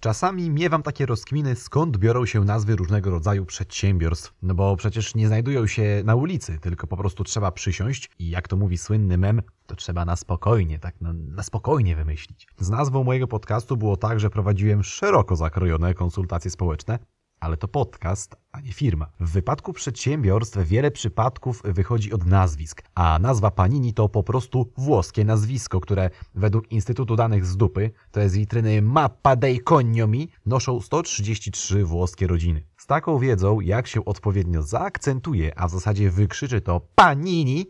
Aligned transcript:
Czasami 0.00 0.50
miewam 0.50 0.82
takie 0.82 1.06
rozkminy, 1.06 1.56
skąd 1.56 1.96
biorą 1.96 2.26
się 2.26 2.44
nazwy 2.44 2.76
różnego 2.76 3.10
rodzaju 3.10 3.46
przedsiębiorstw, 3.46 4.34
no 4.42 4.54
bo 4.54 4.76
przecież 4.76 5.14
nie 5.14 5.26
znajdują 5.26 5.66
się 5.66 6.02
na 6.04 6.14
ulicy, 6.14 6.58
tylko 6.58 6.86
po 6.86 6.96
prostu 6.96 7.24
trzeba 7.24 7.52
przysiąść 7.52 8.10
i 8.18 8.30
jak 8.30 8.48
to 8.48 8.56
mówi 8.56 8.78
słynny 8.78 9.18
mem, 9.18 9.42
to 9.66 9.76
trzeba 9.76 10.04
na 10.04 10.16
spokojnie, 10.16 10.78
tak 10.78 10.94
no, 11.00 11.12
na 11.12 11.42
spokojnie 11.42 11.96
wymyślić. 11.96 12.48
Z 12.58 12.70
nazwą 12.70 13.04
mojego 13.04 13.26
podcastu 13.26 13.76
było 13.76 13.96
tak, 13.96 14.20
że 14.20 14.30
prowadziłem 14.30 14.84
szeroko 14.84 15.36
zakrojone 15.36 15.94
konsultacje 15.94 16.50
społeczne, 16.50 16.98
ale 17.40 17.56
to 17.56 17.68
podcast, 17.68 18.36
a 18.52 18.60
nie 18.60 18.72
firma. 18.72 19.06
W 19.20 19.30
wypadku 19.30 19.72
przedsiębiorstw 19.72 20.58
wiele 20.58 20.90
przypadków 20.90 21.62
wychodzi 21.64 22.12
od 22.12 22.26
nazwisk, 22.26 22.82
a 22.94 23.18
nazwa 23.18 23.50
Panini 23.50 23.94
to 23.94 24.08
po 24.08 24.22
prostu 24.22 24.72
włoskie 24.78 25.24
nazwisko, 25.24 25.80
które 25.80 26.10
według 26.34 26.72
Instytutu 26.72 27.16
Danych 27.16 27.46
z 27.46 27.56
Dupy, 27.56 27.90
to 28.10 28.20
jest 28.20 28.34
witryny 28.34 28.82
Mappa 28.82 29.36
dei 29.36 29.60
Cognomi, 29.60 30.28
noszą 30.46 30.80
133 30.80 31.84
włoskie 31.84 32.26
rodziny. 32.26 32.62
Z 32.76 32.86
taką 32.86 33.18
wiedzą, 33.18 33.60
jak 33.60 33.86
się 33.86 34.04
odpowiednio 34.04 34.62
zaakcentuje, 34.62 35.58
a 35.58 35.68
w 35.68 35.70
zasadzie 35.70 36.10
wykrzyczy 36.10 36.60
to 36.60 36.80
Panini, 36.94 37.66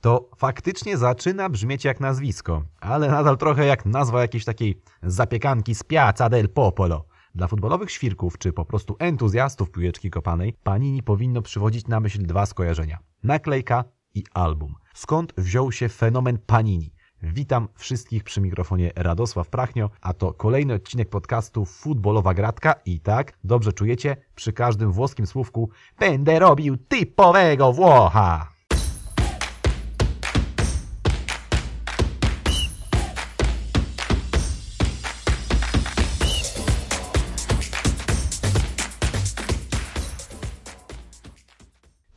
to 0.00 0.30
faktycznie 0.36 0.96
zaczyna 0.96 1.48
brzmieć 1.48 1.84
jak 1.84 2.00
nazwisko, 2.00 2.62
ale 2.80 3.08
nadal 3.08 3.38
trochę 3.38 3.66
jak 3.66 3.86
nazwa 3.86 4.20
jakiejś 4.20 4.44
takiej 4.44 4.82
zapiekanki 5.02 5.74
z 5.74 5.82
Piazza 5.82 6.28
del 6.28 6.48
Popolo. 6.48 7.09
Dla 7.34 7.48
futbolowych 7.48 7.90
świrków 7.90 8.38
czy 8.38 8.52
po 8.52 8.64
prostu 8.64 8.96
entuzjastów 8.98 9.70
piłeczki 9.70 10.10
kopanej 10.10 10.52
Panini 10.52 11.02
powinno 11.02 11.42
przywodzić 11.42 11.86
na 11.86 12.00
myśl 12.00 12.22
dwa 12.22 12.46
skojarzenia. 12.46 12.98
Naklejka 13.22 13.84
i 14.14 14.24
album. 14.34 14.74
Skąd 14.94 15.32
wziął 15.38 15.72
się 15.72 15.88
fenomen 15.88 16.38
Panini? 16.38 16.92
Witam 17.22 17.68
wszystkich 17.74 18.24
przy 18.24 18.40
mikrofonie 18.40 18.92
Radosław 18.96 19.48
Prachnio, 19.48 19.90
a 20.00 20.12
to 20.12 20.32
kolejny 20.32 20.74
odcinek 20.74 21.08
podcastu 21.08 21.64
Futbolowa 21.64 22.34
Gratka 22.34 22.74
i 22.84 23.00
tak, 23.00 23.38
dobrze 23.44 23.72
czujecie, 23.72 24.16
przy 24.34 24.52
każdym 24.52 24.92
włoskim 24.92 25.26
słówku 25.26 25.70
będę 25.98 26.38
robił 26.38 26.76
typowego 26.76 27.72
Włocha! 27.72 28.59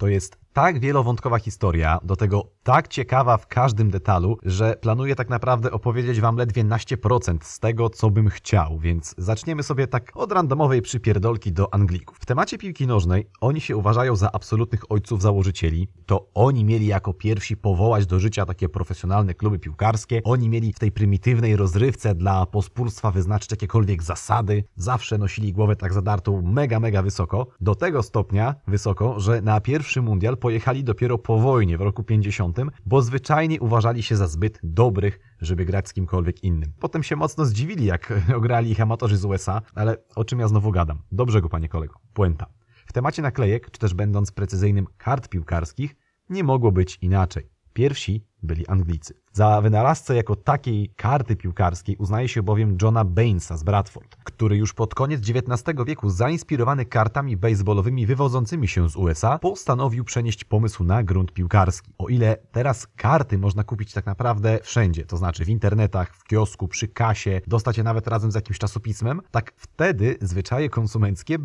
To 0.03 0.07
jest 0.09 0.42
tak 0.53 0.79
wielowątkowa 0.79 1.39
historia, 1.39 1.99
do 2.03 2.15
tego 2.15 2.47
tak 2.63 2.87
ciekawa 2.87 3.37
w 3.37 3.47
każdym 3.47 3.89
detalu, 3.89 4.37
że 4.43 4.75
planuję 4.81 5.15
tak 5.15 5.29
naprawdę 5.29 5.71
opowiedzieć 5.71 6.21
Wam 6.21 6.37
ledwie 6.37 6.63
naście 6.63 6.97
procent 6.97 7.45
z 7.45 7.59
tego, 7.59 7.89
co 7.89 8.09
bym 8.09 8.29
chciał, 8.29 8.79
więc 8.79 9.15
zaczniemy 9.17 9.63
sobie 9.63 9.87
tak 9.87 10.11
od 10.15 10.31
randomowej 10.31 10.81
przypierdolki 10.81 11.51
do 11.51 11.73
Anglików. 11.73 12.17
W 12.17 12.25
temacie 12.25 12.57
piłki 12.57 12.87
nożnej 12.87 13.29
oni 13.41 13.61
się 13.61 13.77
uważają 13.77 14.15
za 14.15 14.31
absolutnych 14.31 14.91
ojców 14.91 15.21
założycieli, 15.21 15.87
to 16.05 16.27
oni 16.33 16.65
mieli 16.65 16.87
jako 16.87 17.13
pierwsi 17.13 17.57
powołać 17.57 18.05
do 18.05 18.19
życia 18.19 18.45
takie 18.45 18.69
profesjonalne 18.69 19.33
kluby 19.33 19.59
piłkarskie, 19.59 20.21
oni 20.23 20.49
mieli 20.49 20.73
w 20.73 20.79
tej 20.79 20.91
prymitywnej 20.91 21.55
rozrywce 21.55 22.15
dla 22.15 22.45
pospólstwa 22.45 23.11
wyznaczyć 23.11 23.51
jakiekolwiek 23.51 24.03
zasady, 24.03 24.63
zawsze 24.75 25.17
nosili 25.17 25.53
głowę 25.53 25.75
tak 25.75 25.93
zadartą 25.93 26.41
mega, 26.41 26.79
mega 26.79 27.01
wysoko, 27.01 27.47
do 27.61 27.75
tego 27.75 28.03
stopnia 28.03 28.55
wysoko, 28.67 29.19
że 29.19 29.41
na 29.41 29.61
pierwszy 29.61 30.01
mundial 30.01 30.37
pojechali 30.43 30.83
dopiero 30.83 31.17
po 31.17 31.39
wojnie 31.39 31.77
w 31.77 31.81
roku 31.81 32.03
50, 32.03 32.57
bo 32.85 33.01
zwyczajnie 33.01 33.59
uważali 33.61 34.03
się 34.03 34.15
za 34.15 34.27
zbyt 34.27 34.59
dobrych, 34.63 35.19
żeby 35.41 35.65
grać 35.65 35.89
z 35.89 35.93
kimkolwiek 35.93 36.43
innym. 36.43 36.73
Potem 36.79 37.03
się 37.03 37.15
mocno 37.15 37.45
zdziwili, 37.45 37.85
jak 37.85 38.13
ograli 38.37 38.71
ich 38.71 38.81
amatorzy 38.81 39.17
z 39.17 39.25
USA, 39.25 39.61
ale 39.75 39.97
o 40.15 40.25
czym 40.25 40.39
ja 40.39 40.47
znowu 40.47 40.71
gadam? 40.71 41.01
Dobrze 41.11 41.41
go, 41.41 41.49
panie 41.49 41.69
kolego. 41.69 41.95
Puenta. 42.13 42.45
W 42.85 42.93
temacie 42.93 43.21
naklejek, 43.21 43.71
czy 43.71 43.79
też 43.79 43.93
będąc 43.93 44.31
precyzyjnym 44.31 44.87
kart 44.97 45.29
piłkarskich, 45.29 45.95
nie 46.29 46.43
mogło 46.43 46.71
być 46.71 46.97
inaczej. 47.01 47.52
Pierwsi 47.73 48.25
byli 48.43 48.67
Anglicy. 48.67 49.13
Za 49.33 49.61
wynalazcę 49.61 50.15
jako 50.15 50.35
takiej 50.35 50.89
karty 50.95 51.35
piłkarskiej 51.35 51.95
uznaje 51.95 52.29
się 52.29 52.43
bowiem 52.43 52.77
Johna 52.81 53.05
Bainesa 53.05 53.57
z 53.57 53.63
Bradford, 53.63 54.15
który 54.23 54.57
już 54.57 54.73
pod 54.73 54.95
koniec 54.95 55.21
XIX 55.29 55.77
wieku 55.87 56.09
zainspirowany 56.09 56.85
kartami 56.85 57.37
baseballowymi 57.37 58.05
wywodzącymi 58.05 58.67
się 58.67 58.89
z 58.89 58.95
USA 58.95 59.39
postanowił 59.39 60.03
przenieść 60.03 60.43
pomysł 60.43 60.83
na 60.83 61.03
grunt 61.03 61.33
piłkarski. 61.33 61.91
O 61.97 62.09
ile 62.09 62.37
teraz 62.51 62.87
karty 62.95 63.37
można 63.37 63.63
kupić 63.63 63.93
tak 63.93 64.05
naprawdę 64.05 64.59
wszędzie, 64.63 65.05
to 65.05 65.17
znaczy 65.17 65.45
w 65.45 65.49
internetach, 65.49 66.15
w 66.15 66.23
kiosku, 66.23 66.67
przy 66.67 66.87
kasie, 66.87 67.41
dostać 67.47 67.77
je 67.77 67.83
nawet 67.83 68.07
razem 68.07 68.31
z 68.31 68.35
jakimś 68.35 68.59
czasopismem, 68.59 69.21
tak 69.31 69.53
wtedy 69.55 70.17
zwyczaje 70.21 70.69
konsumenckie, 70.69 71.37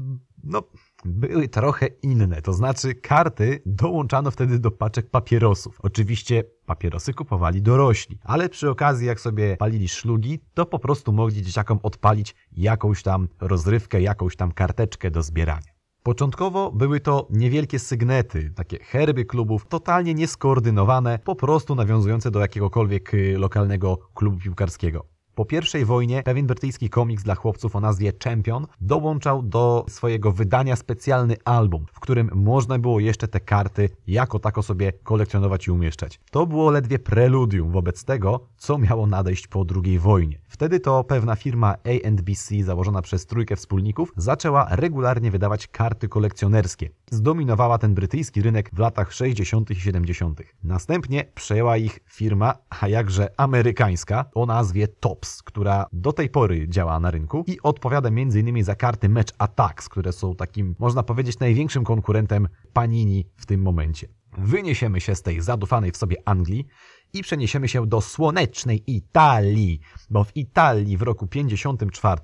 no 0.45 0.63
były 1.05 1.49
trochę 1.49 1.87
inne, 1.87 2.43
to 2.43 2.53
znaczy 2.53 2.95
karty 2.95 3.63
dołączano 3.67 4.31
wtedy 4.31 4.59
do 4.59 4.71
paczek 4.71 5.11
papierosów. 5.11 5.79
Oczywiście 5.83 6.45
papierosy 6.67 7.15
kupowali 7.15 7.63
dorośli, 7.63 8.19
ale 8.25 8.49
przy 8.49 8.71
okazji 8.71 9.07
jak 9.07 9.21
sobie 9.21 9.57
palili 9.57 9.89
szlugi, 9.89 10.41
to 10.55 10.67
po 10.67 10.79
prostu 10.79 11.13
mogli 11.13 11.43
dzieciakom 11.43 11.79
odpalić 11.83 12.35
jakąś 12.53 13.03
tam 13.03 13.29
rozrywkę, 13.41 14.03
jakąś 14.03 14.37
tam 14.37 14.53
karteczkę 14.53 15.11
do 15.11 15.23
zbierania. 15.23 15.79
Początkowo 16.03 16.73
były 16.73 17.01
to 17.01 17.29
niewielkie 17.31 17.79
sygnety, 17.79 18.51
takie 18.51 18.79
herby 18.79 19.25
klubów, 19.25 19.67
totalnie 19.69 20.15
nieskoordynowane, 20.15 21.19
po 21.25 21.37
prostu 21.37 21.75
nawiązujące 21.75 22.31
do 22.31 22.41
jakiegokolwiek 22.41 23.15
y, 23.15 23.39
lokalnego 23.39 23.99
klubu 24.15 24.39
piłkarskiego. 24.39 25.18
Po 25.39 25.45
pierwszej 25.45 25.85
wojnie 25.85 26.23
pewien 26.23 26.47
brytyjski 26.47 26.91
komiks 26.91 27.23
dla 27.23 27.35
chłopców 27.35 27.77
o 27.77 27.81
nazwie 27.81 28.13
Champion 28.25 28.67
dołączał 28.81 29.43
do 29.43 29.85
swojego 29.89 30.33
wydania 30.33 30.77
specjalny 30.77 31.37
album, 31.45 31.87
w 31.93 32.01
którym 32.01 32.31
można 32.35 32.79
było 32.79 33.01
jeszcze 33.01 33.29
te 33.29 33.41
karty 33.41 33.89
jako 34.07 34.39
tako 34.39 34.63
sobie 34.63 34.93
kolekcjonować 34.93 35.67
i 35.67 35.71
umieszczać. 35.71 36.21
To 36.31 36.47
było 36.47 36.71
ledwie 36.71 36.99
preludium 36.99 37.71
wobec 37.71 38.05
tego, 38.05 38.41
co 38.57 38.79
miało 38.79 39.07
nadejść 39.07 39.47
po 39.47 39.65
II 39.85 39.99
wojnie. 39.99 40.39
Wtedy 40.49 40.81
to 40.81 41.05
pewna 41.05 41.37
firma 41.37 41.75
A&BC 41.75 42.65
założona 42.65 43.03
przez 43.03 43.27
trójkę 43.27 43.57
wspólników 43.57 44.13
zaczęła 44.17 44.67
regularnie 44.71 45.31
wydawać 45.31 45.67
karty 45.67 46.09
kolekcjonerskie. 46.09 46.91
Zdominowała 47.11 47.79
ten 47.79 47.95
brytyjski 47.95 48.43
rynek 48.43 48.71
w 48.73 48.79
latach 48.79 49.13
60. 49.13 49.71
i 49.71 49.75
70. 49.75 50.41
Następnie 50.63 51.25
przejęła 51.35 51.77
ich 51.77 52.01
firma, 52.07 52.55
a 52.81 52.89
jakże 52.89 53.29
amerykańska, 53.37 54.25
o 54.35 54.47
nazwie 54.47 54.89
Tops, 54.89 55.28
która 55.43 55.87
do 55.93 56.13
tej 56.13 56.29
pory 56.31 56.69
działa 56.69 57.01
na 57.01 57.11
rynku 57.11 57.45
i 57.47 57.59
odpowiada 57.63 58.09
m.in. 58.09 58.65
za 58.65 58.75
karty 58.75 59.09
Match 59.09 59.35
Attacks, 59.39 59.89
które 59.89 60.13
są 60.13 60.35
takim, 60.35 60.75
można 60.79 61.03
powiedzieć, 61.03 61.39
największym 61.39 61.85
konkurentem 61.85 62.49
Panini 62.73 63.27
w 63.37 63.47
tym 63.47 63.63
momencie. 63.63 64.09
Wyniesiemy 64.39 65.01
się 65.01 65.15
z 65.15 65.23
tej 65.23 65.41
zadufanej 65.41 65.93
w 65.93 65.97
sobie 65.97 66.17
Anglii 66.25 66.67
i 67.13 67.23
przeniesiemy 67.23 67.69
się 67.69 67.87
do 67.87 68.01
słonecznej 68.01 68.83
Italii, 68.87 69.81
bo 70.11 70.25
w 70.25 70.37
Italii 70.37 70.97
w 70.97 71.03
roku 71.03 71.27
54, 71.27 72.21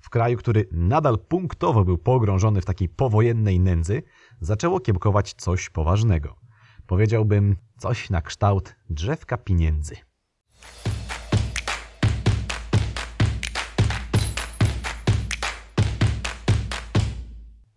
w 0.00 0.10
kraju, 0.10 0.38
który 0.38 0.68
nadal 0.72 1.18
punktowo 1.18 1.84
był 1.84 1.98
pogrążony 1.98 2.60
w 2.60 2.64
takiej 2.64 2.88
powojennej 2.88 3.60
nędzy, 3.60 4.02
zaczęło 4.40 4.80
kiełkować 4.80 5.34
coś 5.34 5.70
poważnego. 5.70 6.36
Powiedziałbym 6.86 7.56
coś 7.78 8.10
na 8.10 8.22
kształt 8.22 8.76
drzewka 8.90 9.36
pieniędzy. 9.36 9.96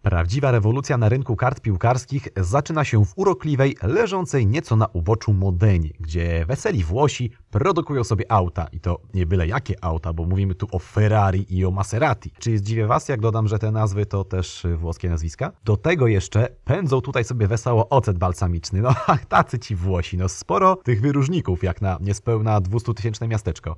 Prawdziwa 0.09 0.51
rewolucja 0.51 0.97
na 0.97 1.09
rynku 1.09 1.35
kart 1.35 1.61
piłkarskich 1.61 2.27
zaczyna 2.37 2.83
się 2.85 3.05
w 3.05 3.13
urokliwej, 3.15 3.77
leżącej 3.83 4.47
nieco 4.47 4.75
na 4.75 4.87
uboczu 4.87 5.33
Modenie, 5.33 5.89
gdzie 5.99 6.45
weseli 6.45 6.83
Włosi 6.83 7.31
produkują 7.51 8.03
sobie 8.03 8.31
auta. 8.31 8.67
I 8.71 8.79
to 8.79 8.99
nie 9.13 9.25
byle 9.25 9.47
jakie 9.47 9.83
auta, 9.83 10.13
bo 10.13 10.25
mówimy 10.25 10.55
tu 10.55 10.67
o 10.71 10.79
Ferrari 10.79 11.57
i 11.57 11.65
o 11.65 11.71
Maserati. 11.71 12.31
Czy 12.39 12.57
zdziwię 12.57 12.87
Was, 12.87 13.09
jak 13.09 13.21
dodam, 13.21 13.47
że 13.47 13.59
te 13.59 13.71
nazwy 13.71 14.05
to 14.05 14.23
też 14.23 14.67
włoskie 14.77 15.09
nazwiska? 15.09 15.51
Do 15.63 15.77
tego 15.77 16.07
jeszcze 16.07 16.47
pędzą 16.65 17.01
tutaj 17.01 17.23
sobie 17.23 17.47
wesoło 17.47 17.89
ocet 17.89 18.17
balsamiczny. 18.17 18.81
No, 18.81 18.95
tacy 19.29 19.59
ci 19.59 19.75
Włosi. 19.75 20.17
No, 20.17 20.29
sporo 20.29 20.75
tych 20.75 21.01
wyróżników, 21.01 21.63
jak 21.63 21.81
na 21.81 21.97
niespełna 22.01 22.61
200-tysięczne 22.61 23.27
miasteczko. 23.27 23.75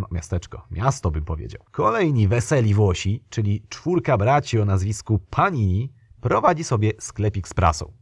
No, 0.00 0.06
miasteczko, 0.10 0.66
miasto 0.70 1.10
bym 1.10 1.24
powiedział. 1.24 1.62
Kolejni 1.70 2.28
weseli 2.28 2.74
Włosi, 2.74 3.24
czyli 3.30 3.62
czwórka 3.68 4.18
braci 4.18 4.60
o 4.60 4.64
nazwisku 4.64 5.18
Panini, 5.30 5.92
prowadzi 6.20 6.64
sobie 6.64 6.92
sklepik 6.98 7.48
z 7.48 7.54
prasą. 7.54 7.92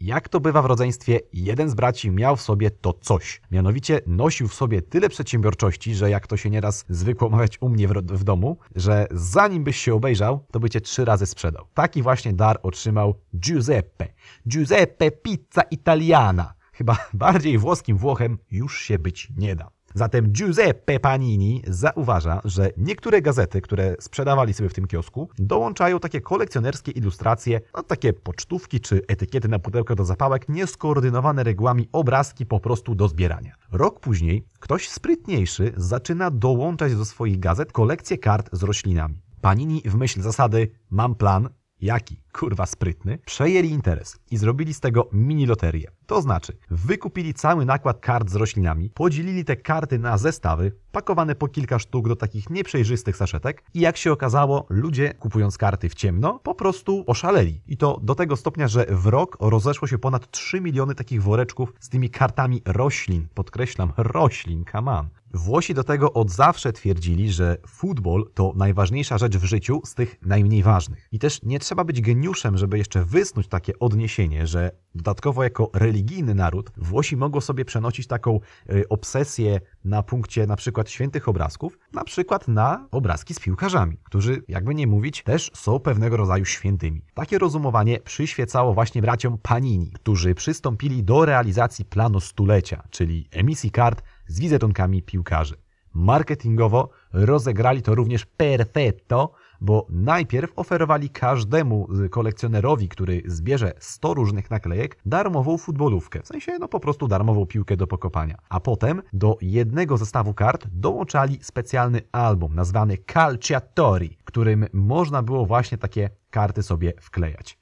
Jak 0.00 0.28
to 0.28 0.40
bywa 0.40 0.62
w 0.62 0.66
rodzeństwie, 0.66 1.20
jeden 1.32 1.70
z 1.70 1.74
braci 1.74 2.10
miał 2.10 2.36
w 2.36 2.42
sobie 2.42 2.70
to 2.70 2.92
coś. 2.92 3.40
Mianowicie 3.50 4.00
nosił 4.06 4.48
w 4.48 4.54
sobie 4.54 4.82
tyle 4.82 5.08
przedsiębiorczości, 5.08 5.94
że 5.94 6.10
jak 6.10 6.26
to 6.26 6.36
się 6.36 6.50
nieraz 6.50 6.84
zwykło 6.88 7.28
mawiać 7.28 7.62
u 7.62 7.68
mnie 7.68 7.88
w, 7.88 7.92
w 7.92 8.24
domu, 8.24 8.58
że 8.76 9.06
zanim 9.10 9.64
byś 9.64 9.76
się 9.76 9.94
obejrzał, 9.94 10.44
to 10.52 10.60
by 10.60 10.70
cię 10.70 10.80
trzy 10.80 11.04
razy 11.04 11.26
sprzedał. 11.26 11.66
Taki 11.74 12.02
właśnie 12.02 12.32
dar 12.32 12.60
otrzymał 12.62 13.14
Giuseppe. 13.36 14.08
Giuseppe 14.48 15.10
Pizza 15.10 15.62
Italiana. 15.62 16.54
Chyba 16.72 16.96
bardziej 17.14 17.58
włoskim 17.58 17.96
Włochem 17.96 18.38
już 18.50 18.80
się 18.80 18.98
być 18.98 19.32
nie 19.36 19.56
da. 19.56 19.77
Zatem 19.94 20.32
Giuseppe 20.32 21.00
Panini 21.00 21.62
zauważa, 21.66 22.40
że 22.44 22.70
niektóre 22.76 23.22
gazety, 23.22 23.60
które 23.60 23.96
sprzedawali 24.00 24.54
sobie 24.54 24.68
w 24.68 24.74
tym 24.74 24.86
kiosku, 24.86 25.28
dołączają 25.38 26.00
takie 26.00 26.20
kolekcjonerskie 26.20 26.92
ilustracje, 26.92 27.60
no 27.76 27.82
takie 27.82 28.12
pocztówki 28.12 28.80
czy 28.80 29.02
etykiety 29.08 29.48
na 29.48 29.58
pudełko 29.58 29.94
do 29.94 30.04
zapałek, 30.04 30.48
nieskoordynowane 30.48 31.44
regułami 31.44 31.88
obrazki 31.92 32.46
po 32.46 32.60
prostu 32.60 32.94
do 32.94 33.08
zbierania. 33.08 33.54
Rok 33.72 34.00
później 34.00 34.44
ktoś 34.60 34.88
sprytniejszy 34.88 35.72
zaczyna 35.76 36.30
dołączać 36.30 36.94
do 36.94 37.04
swoich 37.04 37.40
gazet 37.40 37.72
kolekcję 37.72 38.18
kart 38.18 38.48
z 38.52 38.62
roślinami. 38.62 39.22
Panini 39.40 39.82
w 39.84 39.94
myśl 39.94 40.22
zasady 40.22 40.70
mam 40.90 41.14
plan, 41.14 41.48
Jaki? 41.80 42.20
Kurwa 42.32 42.66
sprytny. 42.66 43.18
Przejęli 43.26 43.70
interes 43.70 44.18
i 44.30 44.36
zrobili 44.36 44.74
z 44.74 44.80
tego 44.80 45.08
mini 45.12 45.46
loterię. 45.46 45.90
To 46.06 46.22
znaczy, 46.22 46.56
wykupili 46.70 47.34
cały 47.34 47.64
nakład 47.64 48.00
kart 48.00 48.30
z 48.30 48.34
roślinami, 48.34 48.90
podzielili 48.90 49.44
te 49.44 49.56
karty 49.56 49.98
na 49.98 50.18
zestawy, 50.18 50.72
pakowane 50.92 51.34
po 51.34 51.48
kilka 51.48 51.78
sztuk 51.78 52.08
do 52.08 52.16
takich 52.16 52.50
nieprzejrzystych 52.50 53.16
saszetek 53.16 53.64
i 53.74 53.80
jak 53.80 53.96
się 53.96 54.12
okazało, 54.12 54.66
ludzie 54.68 55.14
kupując 55.14 55.58
karty 55.58 55.88
w 55.88 55.94
ciemno, 55.94 56.38
po 56.38 56.54
prostu 56.54 57.04
oszaleli. 57.06 57.60
I 57.66 57.76
to 57.76 58.00
do 58.02 58.14
tego 58.14 58.36
stopnia, 58.36 58.68
że 58.68 58.86
w 58.90 59.06
rok 59.06 59.36
rozeszło 59.40 59.88
się 59.88 59.98
ponad 59.98 60.30
3 60.30 60.60
miliony 60.60 60.94
takich 60.94 61.22
woreczków 61.22 61.72
z 61.80 61.88
tymi 61.88 62.10
kartami 62.10 62.62
roślin. 62.64 63.28
Podkreślam, 63.34 63.92
roślin, 63.96 64.64
on. 64.86 65.08
Włosi 65.34 65.74
do 65.74 65.84
tego 65.84 66.12
od 66.12 66.30
zawsze 66.30 66.72
twierdzili, 66.72 67.32
że 67.32 67.56
futbol 67.66 68.30
to 68.34 68.52
najważniejsza 68.56 69.18
rzecz 69.18 69.36
w 69.36 69.44
życiu 69.44 69.80
z 69.84 69.94
tych 69.94 70.16
najmniej 70.22 70.62
ważnych. 70.62 71.08
I 71.12 71.18
też 71.18 71.42
nie 71.42 71.58
trzeba 71.58 71.84
być 71.84 72.00
geniuszem, 72.00 72.58
żeby 72.58 72.78
jeszcze 72.78 73.04
wysnuć 73.04 73.48
takie 73.48 73.78
odniesienie, 73.78 74.46
że 74.46 74.70
dodatkowo 74.94 75.42
jako 75.42 75.70
religijny 75.74 76.34
naród 76.34 76.70
Włosi 76.76 77.16
mogą 77.16 77.40
sobie 77.40 77.64
przenosić 77.64 78.06
taką 78.06 78.40
y, 78.70 78.88
obsesję 78.88 79.60
na 79.84 80.02
punkcie 80.02 80.46
na 80.46 80.56
przykład 80.56 80.90
świętych 80.90 81.28
obrazków, 81.28 81.78
na 81.92 82.04
przykład 82.04 82.48
na 82.48 82.88
obrazki 82.90 83.34
z 83.34 83.40
piłkarzami, 83.40 83.98
którzy, 84.04 84.42
jakby 84.48 84.74
nie 84.74 84.86
mówić, 84.86 85.22
też 85.22 85.50
są 85.54 85.78
pewnego 85.78 86.16
rodzaju 86.16 86.44
świętymi. 86.44 87.02
Takie 87.14 87.38
rozumowanie 87.38 88.00
przyświecało 88.00 88.74
właśnie 88.74 89.02
braciom 89.02 89.38
Panini, 89.38 89.90
którzy 89.90 90.34
przystąpili 90.34 91.04
do 91.04 91.24
realizacji 91.24 91.84
planu 91.84 92.20
stulecia, 92.20 92.82
czyli 92.90 93.28
emisji 93.32 93.70
kart 93.70 94.02
z 94.28 94.40
wizerunkami 94.40 95.02
piłkarzy. 95.02 95.56
Marketingowo 95.94 96.88
rozegrali 97.12 97.82
to 97.82 97.94
również 97.94 98.26
perfetto, 98.26 99.32
bo 99.60 99.86
najpierw 99.90 100.52
oferowali 100.56 101.10
każdemu 101.10 101.88
kolekcjonerowi, 102.10 102.88
który 102.88 103.22
zbierze 103.26 103.72
100 103.78 104.14
różnych 104.14 104.50
naklejek, 104.50 104.98
darmową 105.06 105.58
futbolówkę, 105.58 106.22
w 106.22 106.26
sensie 106.26 106.58
no 106.58 106.68
po 106.68 106.80
prostu 106.80 107.08
darmową 107.08 107.46
piłkę 107.46 107.76
do 107.76 107.86
pokopania. 107.86 108.38
A 108.48 108.60
potem 108.60 109.02
do 109.12 109.38
jednego 109.40 109.96
zestawu 109.96 110.34
kart 110.34 110.66
dołączali 110.72 111.38
specjalny 111.42 112.00
album 112.12 112.54
nazwany 112.54 112.96
Calciatori, 113.12 114.18
którym 114.24 114.66
można 114.72 115.22
było 115.22 115.46
właśnie 115.46 115.78
takie 115.78 116.10
karty 116.30 116.62
sobie 116.62 116.92
wklejać. 117.00 117.58